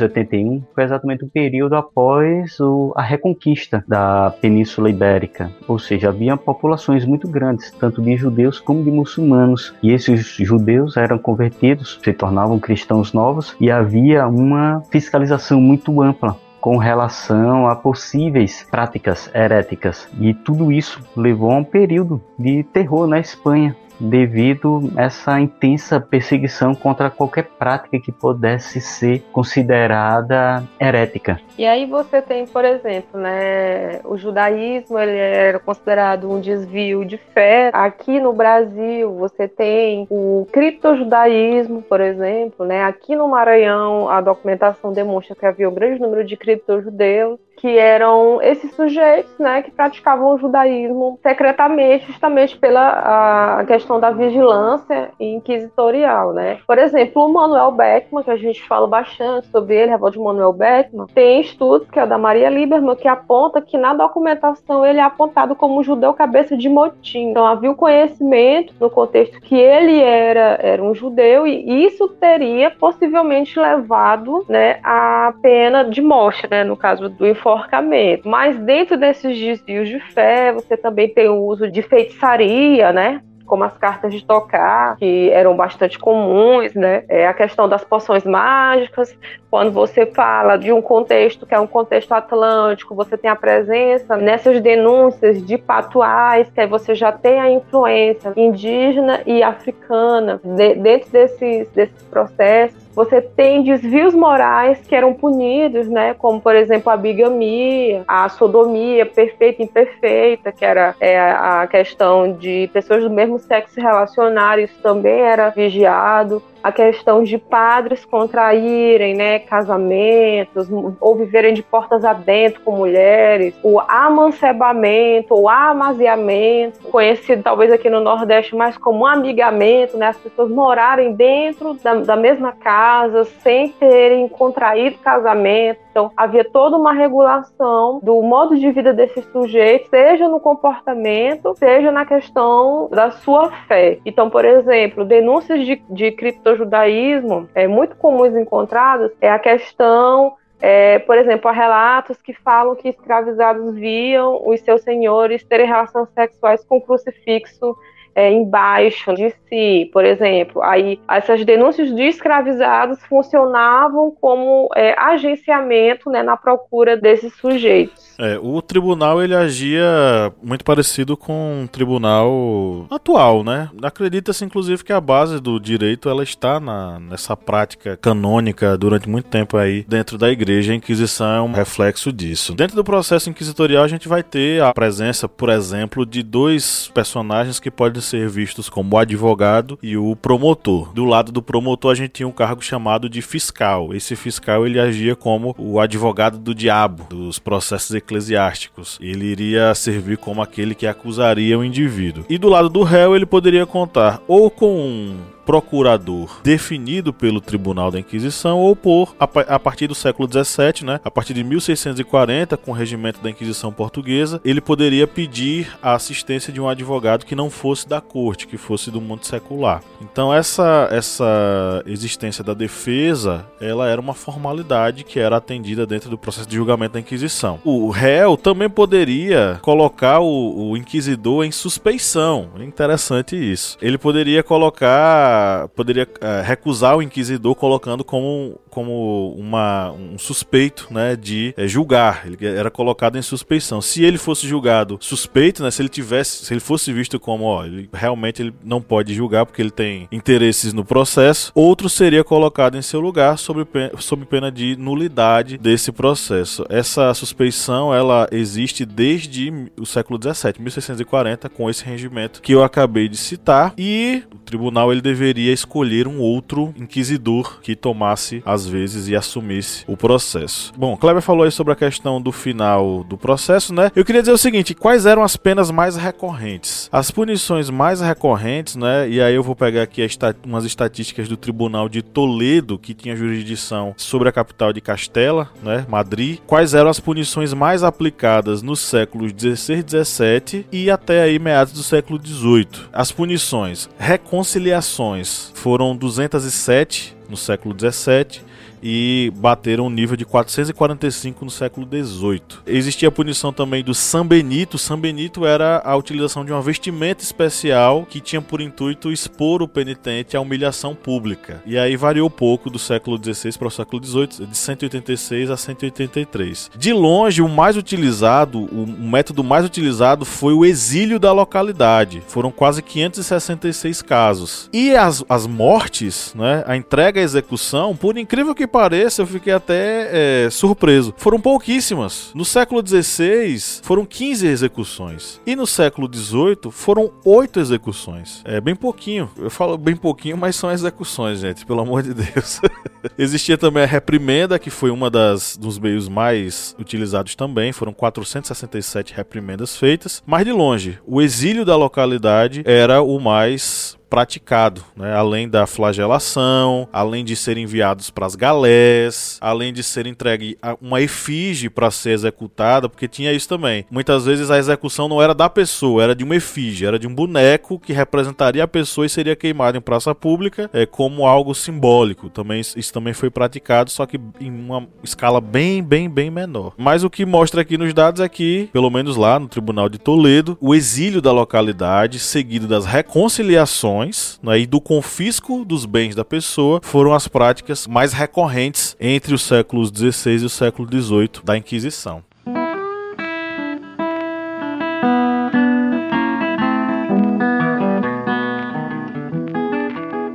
1481, 0.07 0.63
foi 0.73 0.83
exatamente 0.83 1.23
o 1.23 1.29
período 1.29 1.75
após 1.75 2.59
o, 2.59 2.93
a 2.95 3.01
reconquista 3.01 3.83
da 3.87 4.33
Península 4.41 4.89
Ibérica. 4.89 5.51
Ou 5.67 5.79
seja, 5.79 6.09
havia 6.09 6.37
populações 6.37 7.05
muito 7.05 7.27
grandes, 7.27 7.71
tanto 7.71 8.01
de 8.01 8.15
judeus 8.15 8.59
como 8.59 8.83
de 8.83 8.91
muçulmanos. 8.91 9.73
E 9.81 9.91
esses 9.91 10.35
judeus 10.37 10.97
eram 10.97 11.17
convertidos, 11.17 11.99
se 12.03 12.13
tornavam 12.13 12.59
cristãos 12.59 13.13
novos 13.13 13.55
e 13.59 13.71
havia 13.71 14.27
uma 14.27 14.83
fiscalização 14.91 15.59
muito 15.59 16.01
ampla 16.01 16.37
com 16.63 16.77
relação 16.77 17.67
a 17.67 17.75
possíveis 17.75 18.65
práticas 18.71 19.29
heréticas. 19.35 20.07
E 20.17 20.33
tudo 20.33 20.71
isso 20.71 21.01
levou 21.13 21.51
a 21.51 21.57
um 21.57 21.63
período 21.63 22.21
de 22.39 22.63
terror 22.63 23.05
na 23.05 23.19
Espanha, 23.19 23.75
devido 23.99 24.91
a 24.95 25.03
essa 25.03 25.39
intensa 25.39 25.99
perseguição 25.99 26.73
contra 26.73 27.09
qualquer 27.09 27.45
prática 27.45 27.99
que 27.99 28.11
pudesse 28.11 28.81
ser 28.81 29.21
considerada 29.31 30.63
herética. 30.79 31.39
E 31.57 31.65
aí 31.65 31.85
você 31.85 32.21
tem, 32.21 32.47
por 32.47 32.65
exemplo, 32.65 33.19
né, 33.19 33.99
o 34.03 34.17
judaísmo 34.17 34.97
ele 34.97 35.17
era 35.17 35.59
considerado 35.59 36.31
um 36.31 36.39
desvio 36.39 37.05
de 37.05 37.17
fé. 37.17 37.69
Aqui 37.73 38.19
no 38.19 38.33
Brasil 38.33 39.13
você 39.13 39.47
tem 39.47 40.07
o 40.09 40.47
criptojudaísmo, 40.51 41.81
por 41.83 42.01
exemplo, 42.01 42.65
né? 42.65 42.83
Aqui 42.83 43.15
no 43.15 43.27
Maranhão 43.27 44.09
a 44.09 44.19
documentação 44.21 44.91
demonstra 44.91 45.35
que 45.35 45.45
havia 45.45 45.69
um 45.69 45.73
grande 45.73 46.01
número 46.01 46.23
de 46.23 46.35
criptojudeus 46.35 47.39
que 47.63 47.77
eram 47.77 48.41
esses 48.41 48.75
sujeitos, 48.75 49.31
né, 49.39 49.61
que 49.61 49.71
praticavam 49.71 50.35
o 50.35 50.37
judaísmo 50.37 51.17
secretamente, 51.23 52.07
justamente 52.07 52.57
pela 52.57 53.59
a 53.61 53.63
questão 53.65 54.01
da 54.01 54.11
vigilância 54.11 55.11
inquisitorial, 55.17 56.33
né. 56.33 56.59
Por 56.67 56.77
exemplo, 56.77 57.25
o 57.25 57.31
Manuel 57.31 57.71
Beckman, 57.71 58.21
que 58.21 58.31
a 58.31 58.35
gente 58.35 58.61
fala 58.67 58.85
bastante 58.85 59.47
sobre 59.47 59.77
ele, 59.77 59.93
a 59.93 59.97
voz 59.97 60.11
de 60.11 60.19
Manuel 60.19 60.51
Beckman, 60.51 61.07
tem 61.15 61.39
estudos, 61.39 61.89
que 61.89 61.97
é 61.97 62.05
da 62.05 62.17
Maria 62.17 62.49
Lieberman, 62.49 62.97
que 62.97 63.07
aponta 63.07 63.61
que 63.61 63.77
na 63.77 63.93
documentação 63.93 64.85
ele 64.85 64.99
é 64.99 65.03
apontado 65.03 65.55
como 65.55 65.79
um 65.79 65.83
judeu 65.83 66.13
cabeça 66.13 66.57
de 66.57 66.67
motim. 66.67 67.29
Então 67.29 67.45
havia 67.45 67.71
o 67.71 67.77
conhecimento 67.77 68.73
no 68.77 68.89
contexto 68.89 69.39
que 69.39 69.55
ele 69.55 70.01
era, 70.01 70.59
era 70.61 70.83
um 70.83 70.93
judeu 70.93 71.47
e 71.47 71.85
isso 71.85 72.09
teria 72.09 72.71
possivelmente 72.71 73.57
levado, 73.57 74.43
né, 74.49 74.79
à 74.83 75.33
pena 75.41 75.85
de 75.85 76.01
morte, 76.01 76.45
né, 76.51 76.65
no 76.65 76.75
caso 76.75 77.07
do 77.07 77.25
informe 77.25 77.52
enforcamento. 77.53 78.27
Mas 78.27 78.57
dentro 78.59 78.97
desses 78.97 79.37
desvios 79.37 79.89
de 79.89 79.99
fé, 80.13 80.51
você 80.51 80.75
também 80.75 81.09
tem 81.09 81.27
o 81.27 81.43
uso 81.43 81.69
de 81.69 81.81
feitiçaria, 81.81 82.91
né? 82.91 83.21
como 83.45 83.63
as 83.63 83.77
cartas 83.77 84.13
de 84.13 84.25
tocar, 84.25 84.95
que 84.97 85.29
eram 85.29 85.55
bastante 85.55 85.99
comuns, 85.99 86.73
né? 86.73 87.03
É 87.07 87.27
a 87.27 87.33
questão 87.33 87.67
das 87.67 87.83
poções 87.83 88.23
mágicas. 88.23 89.15
Quando 89.51 89.71
você 89.71 90.05
fala 90.07 90.57
de 90.57 90.71
um 90.71 90.81
contexto 90.81 91.45
que 91.45 91.53
é 91.53 91.59
um 91.59 91.67
contexto 91.67 92.11
atlântico, 92.13 92.95
você 92.95 93.17
tem 93.17 93.29
a 93.29 93.35
presença 93.35 94.17
nessas 94.17 94.59
denúncias 94.61 95.45
de 95.45 95.57
patuais, 95.57 96.49
que 96.49 96.61
aí 96.61 96.67
você 96.67 96.95
já 96.95 97.11
tem 97.11 97.39
a 97.39 97.51
influência 97.51 98.33
indígena 98.35 99.21
e 99.25 99.43
africana 99.43 100.41
de, 100.43 100.75
dentro 100.75 101.11
desses, 101.11 101.69
desses 101.69 102.03
processos. 102.03 102.81
Você 102.95 103.21
tem 103.21 103.63
desvios 103.63 104.13
morais 104.13 104.79
que 104.87 104.95
eram 104.95 105.13
punidos, 105.13 105.87
né? 105.87 106.13
Como, 106.13 106.39
por 106.39 106.55
exemplo, 106.55 106.91
a 106.91 106.97
bigamia, 106.97 108.03
a 108.07 108.29
sodomia 108.29 109.05
perfeita 109.05 109.61
e 109.61 109.65
imperfeita, 109.65 110.51
que 110.51 110.63
era 110.63 110.95
é, 110.99 111.19
a 111.19 111.67
questão 111.67 112.33
de 112.33 112.69
pessoas 112.71 113.03
do 113.03 113.09
mesmo 113.09 113.39
sexo 113.39 113.73
se 113.73 113.81
relacionarem, 113.81 114.65
isso 114.65 114.79
também 114.81 115.21
era 115.21 115.49
vigiado 115.49 116.41
a 116.63 116.71
questão 116.71 117.23
de 117.23 117.37
padres 117.37 118.05
contraírem 118.05 119.13
né, 119.13 119.39
casamentos 119.39 120.69
ou 120.99 121.15
viverem 121.15 121.53
de 121.53 121.61
portas 121.61 122.05
adentro 122.05 122.61
com 122.61 122.77
mulheres, 122.77 123.53
o 123.61 123.81
amancebamento 123.81 125.35
ou 125.35 125.49
amaziamento, 125.49 126.79
conhecido 126.83 127.43
talvez 127.43 127.69
aqui 127.69 127.89
no 127.89 127.99
Nordeste 127.99 128.55
mais 128.55 128.77
como 128.77 129.05
amigamento, 129.05 129.97
né, 129.97 130.07
as 130.07 130.17
pessoas 130.17 130.49
morarem 130.49 131.13
dentro 131.13 131.73
da, 131.83 131.95
da 131.95 132.15
mesma 132.15 132.53
casa 132.53 133.25
sem 133.43 133.67
terem 133.69 134.29
contraído 134.29 134.97
casamento. 134.99 135.82
Então, 135.93 136.11
havia 136.17 136.43
toda 136.43 136.75
uma 136.75 136.91
regulação 136.91 137.99
do 138.01 138.19
modo 138.23 138.57
de 138.57 138.71
vida 138.71 138.91
desses 138.91 139.23
sujeitos, 139.25 139.91
seja 139.91 140.27
no 140.27 140.39
comportamento, 140.39 141.53
seja 141.55 141.91
na 141.91 142.03
questão 142.03 142.89
da 142.89 143.11
sua 143.11 143.51
fé. 143.67 143.99
Então, 144.03 144.27
por 144.27 144.43
exemplo, 144.43 145.05
denúncias 145.05 145.63
de, 145.63 145.83
de 145.91 146.11
cripto 146.11 146.55
judaísmo 146.55 147.47
é, 147.53 147.67
muito 147.67 147.95
comuns 147.95 148.35
encontrados 148.35 149.11
é 149.21 149.29
a 149.29 149.37
questão 149.37 150.33
é, 150.59 150.97
por 150.99 151.17
exemplo, 151.17 151.49
há 151.49 151.51
relatos 151.51 152.21
que 152.21 152.33
falam 152.33 152.73
que 152.73 152.87
escravizados 152.87 153.75
viam 153.75 154.41
os 154.47 154.61
seus 154.61 154.81
senhores 154.81 155.43
terem 155.43 155.67
relações 155.67 156.07
sexuais 156.15 156.63
com 156.63 156.79
crucifixo 156.79 157.75
é, 158.15 158.31
embaixo 158.31 159.13
de 159.13 159.33
si, 159.49 159.89
por 159.91 160.05
exemplo. 160.05 160.61
Aí 160.61 160.99
essas 161.09 161.43
denúncias 161.45 161.93
de 161.93 162.03
escravizados 162.03 162.99
funcionavam 163.03 164.15
como 164.19 164.69
é, 164.75 164.93
agenciamento 164.99 166.09
né, 166.09 166.23
na 166.23 166.37
procura 166.37 166.95
desses 166.95 167.33
sujeitos. 167.35 168.15
É, 168.19 168.37
o 168.41 168.61
tribunal 168.61 169.23
ele 169.23 169.35
agia 169.35 170.31
muito 170.41 170.63
parecido 170.63 171.17
com 171.17 171.63
o 171.63 171.67
tribunal 171.67 172.85
atual, 172.89 173.43
né? 173.43 173.69
Acredita-se 173.81 174.45
inclusive 174.45 174.83
que 174.83 174.93
a 174.93 175.01
base 175.01 175.39
do 175.39 175.59
direito 175.59 176.09
ela 176.09 176.23
está 176.23 176.59
na, 176.59 176.99
nessa 176.99 177.35
prática 177.35 177.97
canônica 177.97 178.77
durante 178.77 179.09
muito 179.09 179.29
tempo 179.29 179.57
aí 179.57 179.83
dentro 179.87 180.17
da 180.17 180.29
igreja. 180.29 180.73
A 180.73 180.75
Inquisição 180.75 181.33
é 181.33 181.41
um 181.41 181.51
reflexo 181.51 182.11
disso. 182.13 182.53
Dentro 182.53 182.75
do 182.75 182.83
processo 182.83 183.29
inquisitorial 183.29 183.83
a 183.83 183.87
gente 183.87 184.07
vai 184.07 184.21
ter 184.21 184.61
a 184.61 184.73
presença, 184.73 185.27
por 185.27 185.49
exemplo, 185.49 186.05
de 186.05 186.21
dois 186.21 186.91
personagens 186.93 187.59
que 187.59 187.71
podem 187.71 188.01
ser 188.03 188.29
vistos 188.29 188.69
como 188.69 188.95
o 188.95 188.99
advogado 188.99 189.79
e 189.81 189.97
o 189.97 190.15
promotor. 190.15 190.93
Do 190.93 191.05
lado 191.05 191.31
do 191.31 191.41
promotor 191.41 191.91
a 191.91 191.95
gente 191.95 192.11
tinha 192.11 192.27
um 192.27 192.31
cargo 192.31 192.61
chamado 192.61 193.09
de 193.09 193.21
fiscal. 193.21 193.93
Esse 193.93 194.15
fiscal 194.15 194.65
ele 194.65 194.79
agia 194.79 195.15
como 195.15 195.55
o 195.57 195.79
advogado 195.79 196.37
do 196.37 196.53
diabo 196.53 197.07
dos 197.09 197.39
processos 197.39 197.95
eclesiásticos. 197.95 198.97
Ele 199.01 199.25
iria 199.25 199.73
servir 199.73 200.17
como 200.17 200.41
aquele 200.41 200.75
que 200.75 200.85
acusaria 200.85 201.57
o 201.57 201.63
indivíduo. 201.63 202.25
E 202.29 202.37
do 202.37 202.49
lado 202.49 202.69
do 202.69 202.83
réu, 202.83 203.15
ele 203.15 203.25
poderia 203.25 203.65
contar 203.65 204.21
ou 204.27 204.49
com 204.49 204.77
um 204.77 205.32
procurador 205.45 206.39
definido 206.43 207.13
pelo 207.13 207.41
Tribunal 207.41 207.91
da 207.91 207.99
Inquisição 207.99 208.59
ou 208.59 208.75
por 208.75 209.15
a, 209.19 209.59
partir 209.59 209.87
do 209.87 209.95
século 209.95 210.27
XVII, 210.27 210.85
né, 210.85 210.99
a 211.03 211.11
partir 211.11 211.33
de 211.33 211.43
1640, 211.43 212.57
com 212.57 212.71
o 212.71 212.73
regimento 212.73 213.21
da 213.21 213.29
Inquisição 213.29 213.71
Portuguesa, 213.71 214.41
ele 214.43 214.61
poderia 214.61 215.07
pedir 215.07 215.77
a 215.81 215.93
assistência 215.93 216.51
de 216.51 216.59
um 216.59 216.67
advogado 216.67 217.25
que 217.25 217.35
não 217.35 217.49
fosse 217.49 217.87
da 217.87 218.01
corte, 218.01 218.47
que 218.47 218.57
fosse 218.57 218.89
do 218.89 219.01
mundo 219.01 219.25
secular. 219.25 219.81
Então 220.01 220.33
essa 220.33 220.87
essa 220.91 221.83
existência 221.85 222.43
da 222.43 222.53
defesa, 222.53 223.45
ela 223.59 223.87
era 223.87 223.99
uma 223.99 224.13
formalidade 224.13 225.03
que 225.03 225.19
era 225.19 225.37
atendida 225.37 225.85
dentro 225.85 226.09
do 226.09 226.17
processo 226.17 226.47
de 226.47 226.55
julgamento 226.55 226.93
da 226.93 226.99
Inquisição. 226.99 227.59
O 227.63 227.89
réu 227.89 228.37
também 228.37 228.69
poderia 228.69 229.59
colocar 229.61 230.19
o, 230.19 230.71
o 230.71 230.77
inquisidor 230.77 231.45
em 231.45 231.51
suspeição. 231.51 232.49
É 232.59 232.63
interessante 232.63 233.35
isso. 233.35 233.77
Ele 233.81 233.97
poderia 233.97 234.43
colocar 234.43 235.32
poderia 235.75 236.03
uh, 236.03 236.43
recusar 236.43 236.97
o 236.97 237.01
inquisidor 237.01 237.55
colocando 237.55 238.03
como, 238.03 238.59
como 238.69 239.33
uma, 239.37 239.91
um 239.91 240.17
suspeito 240.17 240.87
né, 240.91 241.15
de 241.15 241.53
é, 241.57 241.67
julgar. 241.67 242.23
Ele 242.25 242.37
era 242.45 242.69
colocado 242.69 243.17
em 243.17 243.21
suspeição. 243.21 243.81
Se 243.81 244.03
ele 244.03 244.17
fosse 244.17 244.47
julgado 244.47 244.97
suspeito, 245.01 245.63
né, 245.63 245.71
se 245.71 245.81
ele 245.81 245.89
tivesse, 245.89 246.45
se 246.45 246.53
ele 246.53 246.59
fosse 246.59 246.91
visto 246.91 247.19
como 247.19 247.45
ó, 247.45 247.65
ele, 247.65 247.89
realmente 247.93 248.41
ele 248.41 248.53
não 248.63 248.81
pode 248.81 249.13
julgar 249.13 249.45
porque 249.45 249.61
ele 249.61 249.71
tem 249.71 250.07
interesses 250.11 250.73
no 250.73 250.83
processo, 250.83 251.51
outro 251.55 251.89
seria 251.89 252.23
colocado 252.23 252.77
em 252.77 252.81
seu 252.81 252.99
lugar 252.99 253.37
sob 253.37 253.65
pena, 253.65 253.91
sob 253.99 254.25
pena 254.25 254.51
de 254.51 254.75
nulidade 254.75 255.57
desse 255.57 255.91
processo. 255.91 256.65
Essa 256.69 257.13
suspeição 257.13 257.93
ela 257.93 258.27
existe 258.31 258.85
desde 258.85 259.71
o 259.79 259.85
século 259.85 260.17
17, 260.17 260.61
1640, 260.61 261.49
com 261.49 261.69
esse 261.69 261.83
regimento 261.83 262.41
que 262.41 262.53
eu 262.53 262.63
acabei 262.63 263.07
de 263.07 263.17
citar, 263.17 263.73
e 263.77 264.23
o 264.33 264.37
tribunal 264.37 264.91
ele 264.91 265.01
deveria 265.01 265.22
deveria 265.23 265.53
escolher 265.53 266.05
um 266.05 266.19
outro 266.19 266.73
inquisidor 266.77 267.61
que 267.61 267.77
tomasse, 267.77 268.43
às 268.45 268.67
vezes, 268.67 269.07
e 269.07 269.15
assumisse 269.15 269.85
o 269.87 269.95
processo. 269.95 270.73
Bom, 270.77 270.97
Kleber 270.97 271.21
falou 271.21 271.45
aí 271.45 271.51
sobre 271.51 271.71
a 271.71 271.77
questão 271.77 272.21
do 272.21 272.31
final 272.31 273.05
do 273.05 273.17
processo, 273.17 273.73
né? 273.73 273.89
Eu 273.95 274.03
queria 274.03 274.21
dizer 274.21 274.33
o 274.33 274.37
seguinte: 274.37 274.75
quais 274.75 275.05
eram 275.05 275.23
as 275.23 275.37
penas 275.37 275.71
mais 275.71 275.95
recorrentes? 275.95 276.89
As 276.91 277.09
punições 277.09 277.69
mais 277.69 278.01
recorrentes, 278.01 278.75
né? 278.75 279.09
E 279.09 279.21
aí 279.21 279.33
eu 279.33 279.43
vou 279.43 279.55
pegar 279.55 279.83
aqui 279.83 280.05
umas 280.45 280.65
estatísticas 280.65 281.29
do 281.29 281.37
Tribunal 281.37 281.87
de 281.87 282.01
Toledo, 282.01 282.77
que 282.77 282.93
tinha 282.93 283.15
jurisdição 283.15 283.93
sobre 283.95 284.27
a 284.27 284.31
capital 284.31 284.73
de 284.73 284.81
Castela, 284.81 285.49
né? 285.63 285.85
Madrid. 285.87 286.39
Quais 286.45 286.73
eram 286.73 286.89
as 286.89 286.99
punições 286.99 287.53
mais 287.53 287.81
aplicadas 287.81 288.61
nos 288.61 288.81
séculos 288.81 289.31
16 289.31 289.79
e 289.79 289.83
17 289.83 290.67
e 290.71 290.91
até 290.91 291.21
aí 291.21 291.39
meados 291.39 291.71
do 291.71 291.83
século 291.83 292.19
18? 292.19 292.89
As 292.91 293.11
punições, 293.11 293.89
reconciliações 293.97 295.12
foram 295.53 295.95
207 295.95 297.15
no 297.29 297.37
século 297.37 297.73
17 297.73 298.43
e 298.83 299.31
bateram 299.37 299.85
um 299.87 299.89
nível 299.89 300.17
de 300.17 300.25
445 300.25 301.45
no 301.45 301.49
século 301.49 301.87
XVIII. 301.87 302.41
Existia 302.67 303.07
a 303.07 303.11
punição 303.11 303.53
também 303.53 303.81
do 303.81 303.93
San 303.93 304.27
Benito. 304.27 304.77
San 304.77 304.99
Benito 304.99 305.45
era 305.45 305.81
a 305.85 305.95
utilização 305.95 306.43
de 306.43 306.51
uma 306.51 306.61
vestimenta 306.61 307.23
especial 307.23 308.05
que 308.05 308.19
tinha 308.19 308.41
por 308.41 308.59
intuito 308.59 309.11
expor 309.11 309.61
o 309.61 309.67
penitente 309.67 310.35
à 310.35 310.41
humilhação 310.41 310.93
pública. 310.93 311.63
E 311.65 311.77
aí 311.77 311.95
variou 311.95 312.29
pouco 312.29 312.69
do 312.69 312.77
século 312.77 313.17
XVI 313.17 313.57
para 313.57 313.67
o 313.69 313.71
século 313.71 314.03
XVIII, 314.03 314.47
de 314.47 314.57
186 314.57 315.49
a 315.49 315.55
183. 315.55 316.71
De 316.77 316.91
longe, 316.91 317.41
o 317.41 317.47
mais 317.47 317.77
utilizado, 317.77 318.59
o 318.59 318.85
método 318.85 319.43
mais 319.43 319.65
utilizado 319.65 320.25
foi 320.25 320.53
o 320.53 320.65
exílio 320.65 321.19
da 321.19 321.31
localidade. 321.31 322.21
Foram 322.27 322.51
quase 322.51 322.81
566 322.81 324.01
casos. 324.01 324.69
E 324.73 324.93
as, 324.95 325.23
as 325.29 325.47
mortes, 325.47 326.33
né, 326.35 326.63
a 326.67 326.75
entrega 326.75 327.21
à 327.21 327.23
execução, 327.23 327.95
por 327.95 328.17
incrível 328.17 328.53
que 328.53 328.67
pareça, 328.73 329.21
eu 329.21 329.27
fiquei 329.27 329.53
até 329.53 330.45
é, 330.45 330.49
surpreso. 330.49 331.13
Foram 331.15 331.39
pouquíssimas. 331.39 332.31
No 332.33 332.43
século 332.43 332.81
XVI, 332.85 333.55
foram 333.83 334.03
15 334.03 334.47
execuções. 334.47 335.39
E 335.45 335.55
no 335.55 335.67
século 335.67 336.09
XVIII, 336.11 336.71
foram 336.71 337.13
8 337.23 337.59
execuções. 337.59 338.41
É 338.43 338.59
bem 338.59 338.75
pouquinho. 338.75 339.29
Eu 339.37 339.51
falo 339.51 339.77
bem 339.77 339.95
pouquinho, 339.95 340.35
mas 340.35 340.55
são 340.55 340.71
execuções, 340.71 341.39
gente, 341.39 341.63
pelo 341.67 341.81
amor 341.81 342.01
de 342.01 342.15
Deus. 342.15 342.59
Existia 343.15 343.59
também 343.59 343.83
a 343.83 343.85
reprimenda, 343.85 344.57
que 344.57 344.71
foi 344.71 344.89
uma 344.89 345.07
das 345.07 345.55
dos 345.55 345.77
meios 345.77 346.09
mais 346.09 346.75
utilizados 346.79 347.35
também. 347.35 347.71
Foram 347.71 347.93
467 347.93 349.13
reprimendas 349.13 349.77
feitas. 349.77 350.23
Mas 350.25 350.45
de 350.45 350.51
longe, 350.51 350.97
o 351.05 351.21
exílio 351.21 351.63
da 351.63 351.75
localidade 351.75 352.63
era 352.65 353.03
o 353.03 353.19
mais 353.19 353.95
praticado, 354.13 354.83
né? 354.95 355.11
além 355.15 355.49
da 355.49 355.65
flagelação, 355.65 356.87
além 356.93 357.25
de 357.25 357.35
serem 357.35 357.63
enviados 357.63 358.11
para 358.11 358.27
as 358.27 358.35
galés, 358.35 359.39
além 359.41 359.73
de 359.73 359.81
ser 359.81 360.05
entregue 360.05 360.55
uma 360.79 361.01
efígie 361.01 361.67
para 361.67 361.89
ser 361.89 362.11
executada, 362.11 362.87
porque 362.87 363.07
tinha 363.07 363.33
isso 363.33 363.49
também. 363.49 363.87
Muitas 363.89 364.23
vezes 364.25 364.51
a 364.51 364.59
execução 364.59 365.07
não 365.07 365.19
era 365.19 365.33
da 365.33 365.49
pessoa, 365.49 366.03
era 366.03 366.15
de 366.15 366.23
uma 366.23 366.35
efígie, 366.35 366.85
era 366.85 366.99
de 366.99 367.07
um 367.07 367.15
boneco 367.15 367.79
que 367.79 367.91
representaria 367.91 368.63
a 368.63 368.67
pessoa 368.67 369.07
e 369.07 369.09
seria 369.09 369.35
queimado 369.35 369.79
em 369.79 369.81
praça 369.81 370.13
pública 370.13 370.69
é, 370.71 370.85
como 370.85 371.25
algo 371.25 371.55
simbólico. 371.55 372.29
Também 372.29 372.61
isso 372.61 372.93
também 372.93 373.13
foi 373.15 373.31
praticado, 373.31 373.89
só 373.89 374.05
que 374.05 374.19
em 374.39 374.51
uma 374.51 374.87
escala 375.03 375.41
bem, 375.41 375.81
bem, 375.81 376.07
bem 376.07 376.29
menor. 376.29 376.73
Mas 376.77 377.03
o 377.03 377.09
que 377.09 377.25
mostra 377.25 377.61
aqui 377.61 377.79
nos 377.79 377.91
dados 377.95 378.21
é 378.21 378.29
que, 378.29 378.69
pelo 378.71 378.91
menos 378.91 379.17
lá 379.17 379.39
no 379.39 379.47
Tribunal 379.47 379.89
de 379.89 379.97
Toledo, 379.97 380.55
o 380.61 380.75
exílio 380.75 381.19
da 381.19 381.31
localidade, 381.31 382.19
seguido 382.19 382.67
das 382.67 382.85
reconciliações 382.85 384.02
né, 384.41 384.59
e 384.59 384.65
do 384.65 384.81
confisco 384.81 385.63
dos 385.63 385.85
bens 385.85 386.15
da 386.15 386.25
pessoa 386.25 386.79
foram 386.83 387.13
as 387.13 387.27
práticas 387.27 387.87
mais 387.87 388.13
recorrentes 388.13 388.95
entre 388.99 389.33
os 389.33 389.41
séculos 389.43 389.89
XVI 389.89 390.41
e 390.41 390.45
o 390.45 390.49
século 390.49 390.87
XVIII 390.87 391.43
da 391.43 391.57
Inquisição. 391.57 392.23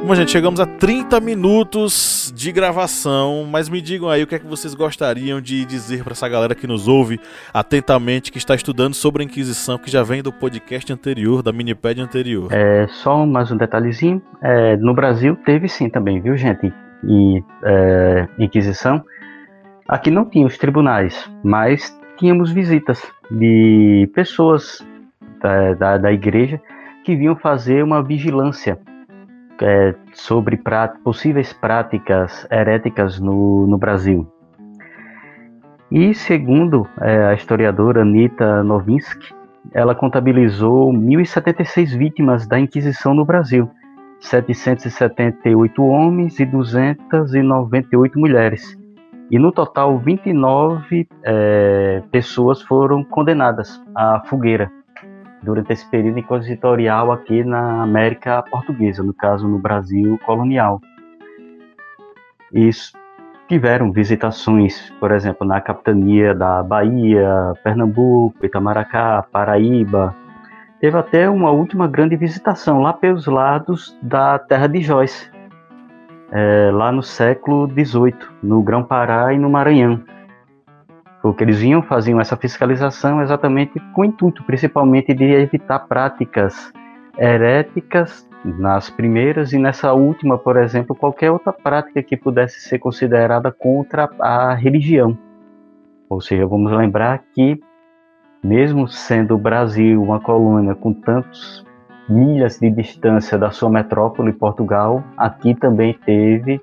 Bom, 0.08 0.14
gente, 0.14 0.30
chegamos 0.30 0.58
a 0.58 0.64
30 0.64 1.20
minutos 1.20 2.32
de 2.34 2.50
gravação, 2.50 3.46
mas 3.46 3.68
me 3.68 3.78
digam 3.78 4.08
aí 4.08 4.22
o 4.22 4.26
que 4.26 4.36
é 4.36 4.38
que 4.38 4.46
vocês 4.46 4.74
gostariam 4.74 5.38
de 5.38 5.66
dizer 5.66 6.02
para 6.02 6.12
essa 6.12 6.26
galera 6.26 6.54
que 6.54 6.66
nos 6.66 6.88
ouve 6.88 7.20
atentamente, 7.52 8.32
que 8.32 8.38
está 8.38 8.54
estudando 8.54 8.94
sobre 8.94 9.22
a 9.22 9.26
Inquisição, 9.26 9.76
que 9.76 9.90
já 9.90 10.02
vem 10.02 10.22
do 10.22 10.32
podcast 10.32 10.90
anterior, 10.90 11.42
da 11.42 11.52
minipédia 11.52 12.02
anterior. 12.02 12.48
É, 12.50 12.86
só 12.88 13.26
mais 13.26 13.52
um 13.52 13.58
detalhezinho, 13.58 14.22
é, 14.40 14.78
no 14.78 14.94
Brasil 14.94 15.36
teve 15.44 15.68
sim 15.68 15.90
também, 15.90 16.22
viu, 16.22 16.38
gente? 16.38 16.72
E 17.04 17.44
é, 17.64 18.28
Inquisição. 18.38 19.04
Aqui 19.86 20.10
não 20.10 20.24
tinha 20.24 20.46
os 20.46 20.56
tribunais, 20.56 21.30
mas 21.44 21.94
tínhamos 22.16 22.50
visitas 22.50 23.02
de 23.30 24.10
pessoas 24.14 24.82
da, 25.42 25.74
da, 25.74 25.98
da 25.98 26.10
igreja 26.10 26.58
que 27.04 27.14
vinham 27.14 27.36
fazer 27.36 27.84
uma 27.84 28.02
vigilância 28.02 28.78
é, 29.62 29.94
sobre 30.12 30.60
possíveis 31.04 31.52
práticas 31.52 32.46
heréticas 32.50 33.18
no, 33.18 33.66
no 33.66 33.78
Brasil. 33.78 34.26
E 35.90 36.14
segundo 36.14 36.86
é, 37.00 37.26
a 37.26 37.34
historiadora 37.34 38.02
Anita 38.02 38.62
Novinsky, 38.62 39.34
ela 39.72 39.94
contabilizou 39.94 40.92
1.076 40.92 41.96
vítimas 41.96 42.46
da 42.46 42.58
Inquisição 42.58 43.14
no 43.14 43.24
Brasil, 43.24 43.70
778 44.20 45.82
homens 45.82 46.38
e 46.40 46.44
298 46.44 48.18
mulheres. 48.18 48.76
E 49.30 49.38
no 49.38 49.52
total, 49.52 49.98
29 49.98 51.06
é, 51.22 52.02
pessoas 52.10 52.62
foram 52.62 53.04
condenadas 53.04 53.82
à 53.94 54.22
fogueira 54.26 54.70
durante 55.42 55.72
esse 55.72 55.88
período 55.88 56.18
inquisitorial 56.18 57.12
aqui 57.12 57.44
na 57.44 57.82
América 57.82 58.42
Portuguesa, 58.42 59.02
no 59.02 59.14
caso 59.14 59.46
no 59.48 59.58
Brasil 59.58 60.18
colonial. 60.24 60.80
Isso 62.52 62.92
tiveram 63.48 63.90
visitações, 63.90 64.90
por 65.00 65.10
exemplo, 65.10 65.46
na 65.46 65.60
capitania 65.60 66.34
da 66.34 66.62
Bahia, 66.62 67.54
Pernambuco, 67.64 68.44
Itamaracá, 68.44 69.24
Paraíba. 69.32 70.14
Teve 70.80 70.96
até 70.96 71.28
uma 71.28 71.50
última 71.50 71.88
grande 71.88 72.14
visitação 72.14 72.80
lá 72.80 72.92
pelos 72.92 73.26
lados 73.26 73.98
da 74.02 74.38
terra 74.38 74.66
de 74.66 74.80
Joyce, 74.80 75.30
é, 76.30 76.70
lá 76.72 76.92
no 76.92 77.02
século 77.02 77.66
XVIII, 77.68 78.14
no 78.42 78.62
Grão-Pará 78.62 79.32
e 79.32 79.38
no 79.38 79.48
Maranhão. 79.48 80.02
Porque 81.22 81.42
eles 81.42 81.58
vinham, 81.58 81.82
faziam 81.82 82.20
essa 82.20 82.36
fiscalização 82.36 83.20
exatamente 83.20 83.80
com 83.92 84.02
o 84.02 84.04
intuito, 84.04 84.44
principalmente, 84.44 85.12
de 85.12 85.24
evitar 85.24 85.80
práticas 85.80 86.72
heréticas 87.18 88.28
nas 88.44 88.88
primeiras 88.88 89.52
e 89.52 89.58
nessa 89.58 89.92
última, 89.92 90.38
por 90.38 90.56
exemplo, 90.56 90.94
qualquer 90.94 91.30
outra 91.30 91.52
prática 91.52 92.02
que 92.02 92.16
pudesse 92.16 92.60
ser 92.60 92.78
considerada 92.78 93.50
contra 93.50 94.08
a 94.20 94.54
religião. 94.54 95.18
Ou 96.08 96.20
seja, 96.20 96.46
vamos 96.46 96.72
lembrar 96.72 97.22
que, 97.34 97.60
mesmo 98.42 98.86
sendo 98.86 99.34
o 99.34 99.38
Brasil 99.38 100.00
uma 100.00 100.20
colônia 100.20 100.74
com 100.74 100.92
tantos 100.92 101.66
milhas 102.08 102.58
de 102.58 102.70
distância 102.70 103.36
da 103.36 103.50
sua 103.50 103.68
metrópole, 103.68 104.32
Portugal, 104.32 105.04
aqui 105.16 105.54
também 105.54 105.92
teve 106.06 106.60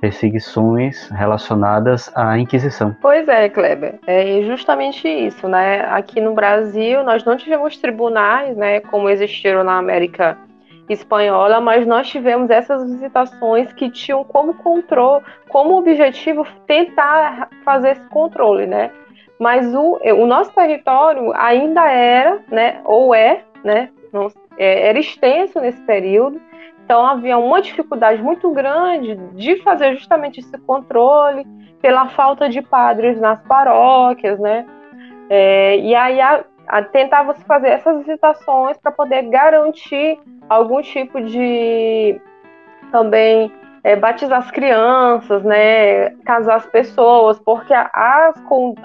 perseguições 0.00 1.08
relacionadas 1.08 2.10
à 2.14 2.38
Inquisição. 2.38 2.94
Pois 3.00 3.26
é, 3.28 3.48
Kleber, 3.48 3.98
é 4.06 4.42
justamente 4.42 5.08
isso, 5.08 5.48
né? 5.48 5.80
Aqui 5.90 6.20
no 6.20 6.34
Brasil 6.34 7.02
nós 7.02 7.24
não 7.24 7.36
tivemos 7.36 7.76
tribunais, 7.76 8.56
né, 8.56 8.80
como 8.80 9.08
existiram 9.08 9.64
na 9.64 9.78
América 9.78 10.36
espanhola, 10.88 11.60
mas 11.60 11.86
nós 11.86 12.08
tivemos 12.08 12.48
essas 12.50 12.88
visitações 12.88 13.72
que 13.72 13.90
tinham 13.90 14.22
como 14.22 14.54
controle, 14.54 15.24
como 15.48 15.76
objetivo 15.76 16.46
tentar 16.66 17.48
fazer 17.64 17.92
esse 17.92 18.08
controle, 18.08 18.66
né? 18.66 18.90
Mas 19.38 19.74
o, 19.74 19.98
o 20.02 20.26
nosso 20.26 20.52
território 20.52 21.32
ainda 21.34 21.90
era, 21.90 22.38
né, 22.48 22.80
ou 22.84 23.14
é, 23.14 23.42
né, 23.62 23.90
não, 24.12 24.28
é, 24.56 24.88
era 24.88 24.98
extenso 24.98 25.60
nesse 25.60 25.80
período, 25.82 26.40
então 26.86 27.04
havia 27.04 27.36
uma 27.36 27.60
dificuldade 27.60 28.22
muito 28.22 28.48
grande 28.52 29.16
de 29.34 29.56
fazer 29.56 29.96
justamente 29.96 30.38
esse 30.38 30.56
controle 30.58 31.44
pela 31.82 32.06
falta 32.10 32.48
de 32.48 32.62
padres 32.62 33.20
nas 33.20 33.42
paróquias, 33.42 34.38
né? 34.38 34.64
É, 35.28 35.78
e 35.78 35.96
aí 35.96 36.20
tentava-se 36.92 37.44
fazer 37.44 37.70
essas 37.70 37.98
visitações 37.98 38.78
para 38.78 38.92
poder 38.92 39.22
garantir 39.22 40.16
algum 40.48 40.80
tipo 40.80 41.20
de 41.20 42.20
também 42.92 43.50
é, 43.82 43.96
batizar 43.96 44.38
as 44.38 44.50
crianças, 44.52 45.42
né, 45.42 46.10
casar 46.24 46.54
as 46.54 46.66
pessoas, 46.66 47.36
porque 47.40 47.74
as, 47.74 48.36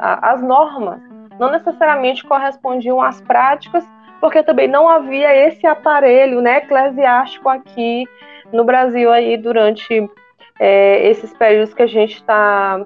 as 0.01 0.41
normas 0.41 0.99
não 1.39 1.51
necessariamente 1.51 2.25
correspondiam 2.25 2.99
às 2.99 3.21
práticas 3.21 3.87
porque 4.21 4.43
também 4.43 4.67
não 4.67 4.87
havia 4.87 5.35
esse 5.47 5.65
aparelho 5.65 6.39
né, 6.41 6.57
eclesiástico 6.57 7.49
aqui 7.49 8.07
no 8.53 8.63
Brasil 8.63 9.11
aí 9.11 9.35
durante 9.35 10.07
é, 10.59 11.07
esses 11.09 11.33
períodos 11.33 11.73
que 11.73 11.81
a 11.81 11.87
gente 11.87 12.17
está 12.17 12.85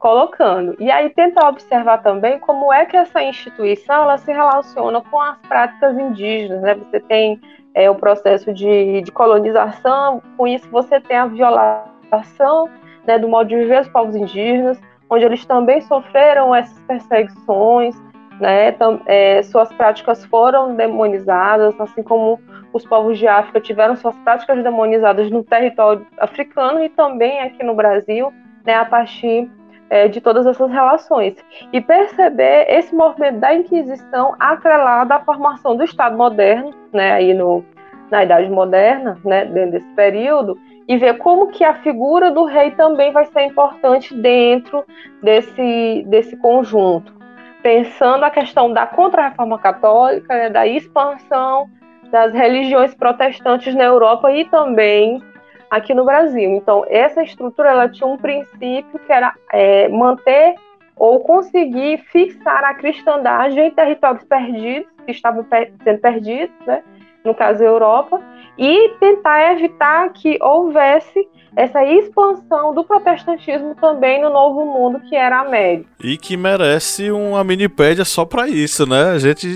colocando. 0.00 0.76
E 0.80 0.90
aí 0.90 1.08
tentar 1.10 1.48
observar 1.48 2.02
também 2.02 2.38
como 2.40 2.72
é 2.72 2.84
que 2.84 2.96
essa 2.96 3.22
instituição 3.22 4.02
ela 4.02 4.18
se 4.18 4.32
relaciona 4.32 5.00
com 5.00 5.20
as 5.20 5.38
práticas 5.48 5.96
indígenas. 5.96 6.60
Né? 6.60 6.74
Você 6.74 6.98
tem 7.00 7.40
é, 7.72 7.88
o 7.88 7.94
processo 7.94 8.52
de, 8.52 9.00
de 9.00 9.12
colonização, 9.12 10.20
com 10.36 10.46
isso 10.46 10.68
você 10.70 11.00
tem 11.00 11.16
a 11.16 11.26
violação 11.26 12.68
né, 13.06 13.18
do 13.18 13.28
modo 13.28 13.48
de 13.48 13.56
viver 13.56 13.80
dos 13.80 13.88
povos 13.88 14.16
indígenas, 14.16 14.80
onde 15.08 15.24
eles 15.24 15.46
também 15.46 15.80
sofreram 15.82 16.54
essas 16.54 16.78
perseguições, 16.80 17.94
né? 18.40 18.74
É, 19.06 19.42
suas 19.42 19.72
práticas 19.72 20.24
foram 20.26 20.74
demonizadas, 20.74 21.78
assim 21.80 22.02
como 22.02 22.40
os 22.72 22.84
povos 22.84 23.18
de 23.18 23.26
África 23.26 23.60
tiveram 23.60 23.96
suas 23.96 24.16
práticas 24.18 24.62
demonizadas 24.62 25.30
no 25.30 25.44
território 25.44 26.06
africano 26.18 26.82
e 26.82 26.88
também 26.88 27.40
aqui 27.40 27.62
no 27.62 27.74
Brasil, 27.74 28.32
né, 28.64 28.74
a 28.74 28.84
partir 28.84 29.48
é, 29.88 30.08
de 30.08 30.20
todas 30.20 30.46
essas 30.46 30.70
relações. 30.70 31.36
E 31.72 31.80
perceber 31.80 32.66
esse 32.68 32.94
movimento 32.94 33.38
da 33.38 33.54
Inquisição 33.54 34.34
atrelado 34.40 35.12
à 35.12 35.20
formação 35.20 35.76
do 35.76 35.84
Estado 35.84 36.16
moderno, 36.16 36.70
né, 36.92 37.12
aí 37.12 37.32
no, 37.32 37.64
na 38.10 38.24
Idade 38.24 38.50
Moderna, 38.50 39.18
né, 39.24 39.44
dentro 39.44 39.72
desse 39.72 39.88
período, 39.94 40.58
e 40.86 40.98
ver 40.98 41.16
como 41.18 41.46
que 41.46 41.64
a 41.64 41.74
figura 41.74 42.30
do 42.30 42.44
rei 42.44 42.72
também 42.72 43.12
vai 43.12 43.24
ser 43.26 43.42
importante 43.42 44.14
dentro 44.14 44.84
desse, 45.22 46.04
desse 46.08 46.36
conjunto 46.36 47.23
pensando 47.64 48.22
a 48.24 48.30
questão 48.30 48.70
da 48.70 48.86
contra-reforma 48.86 49.58
católica, 49.58 50.34
né, 50.34 50.50
da 50.50 50.66
expansão 50.66 51.66
das 52.10 52.34
religiões 52.34 52.94
protestantes 52.94 53.74
na 53.74 53.84
Europa 53.84 54.30
e 54.30 54.44
também 54.44 55.22
aqui 55.70 55.94
no 55.94 56.04
Brasil. 56.04 56.50
Então, 56.50 56.84
essa 56.90 57.22
estrutura 57.22 57.70
ela 57.70 57.88
tinha 57.88 58.06
um 58.06 58.18
princípio 58.18 59.00
que 59.06 59.10
era 59.10 59.32
é, 59.50 59.88
manter 59.88 60.56
ou 60.94 61.20
conseguir 61.20 62.04
fixar 62.12 62.64
a 62.64 62.74
cristandade 62.74 63.58
em 63.58 63.70
territórios 63.70 64.22
perdidos, 64.24 64.86
que 65.06 65.12
estavam 65.12 65.42
sendo 65.82 66.00
perdidos, 66.00 66.54
né, 66.66 66.82
no 67.24 67.34
caso 67.34 67.62
a 67.62 67.66
Europa, 67.66 68.20
e 68.58 68.90
tentar 69.00 69.52
evitar 69.52 70.10
que 70.12 70.38
houvesse 70.40 71.28
essa 71.56 71.84
expansão 71.84 72.74
do 72.74 72.84
protestantismo 72.84 73.74
também 73.76 74.20
no 74.20 74.30
novo 74.30 74.64
mundo 74.64 75.00
que 75.08 75.14
era 75.14 75.38
a 75.38 75.40
América. 75.42 75.88
E 76.02 76.16
que 76.16 76.36
merece 76.36 77.10
uma 77.10 77.44
minipédia 77.44 78.04
só 78.04 78.24
para 78.24 78.48
isso, 78.48 78.88
né? 78.88 79.12
A 79.12 79.18
gente 79.18 79.46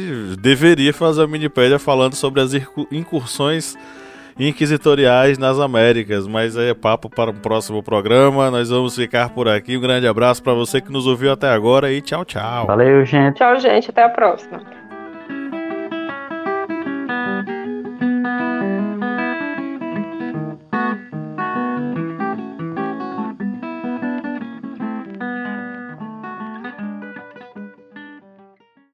deveria 0.41 0.93
fazer 0.95 1.23
uma 1.23 1.29
minipédia 1.29 1.79
falando 1.79 2.15
sobre 2.15 2.41
as 2.41 2.53
incursões 2.93 3.77
inquisitoriais 4.39 5.37
nas 5.37 5.59
Américas, 5.59 6.27
mas 6.29 6.57
é 6.57 6.73
papo 6.73 7.11
para 7.11 7.31
um 7.31 7.35
próximo 7.35 7.83
programa. 7.83 8.51
Nós 8.51 8.71
vamos 8.71 8.95
ficar 8.95 9.31
por 9.31 9.49
aqui. 9.49 9.77
Um 9.77 9.81
grande 9.81 10.07
abraço 10.07 10.43
para 10.43 10.55
você 10.55 10.81
que 10.81 10.93
nos 10.93 11.07
ouviu 11.07 11.33
até 11.33 11.49
agora 11.49 11.91
e 11.91 12.01
tchau, 12.01 12.25
tchau. 12.25 12.67
Valeu, 12.67 13.05
gente. 13.05 13.37
Tchau, 13.37 13.59
gente. 13.59 13.91
Até 13.91 14.05
a 14.05 14.09
próxima. 14.09 14.78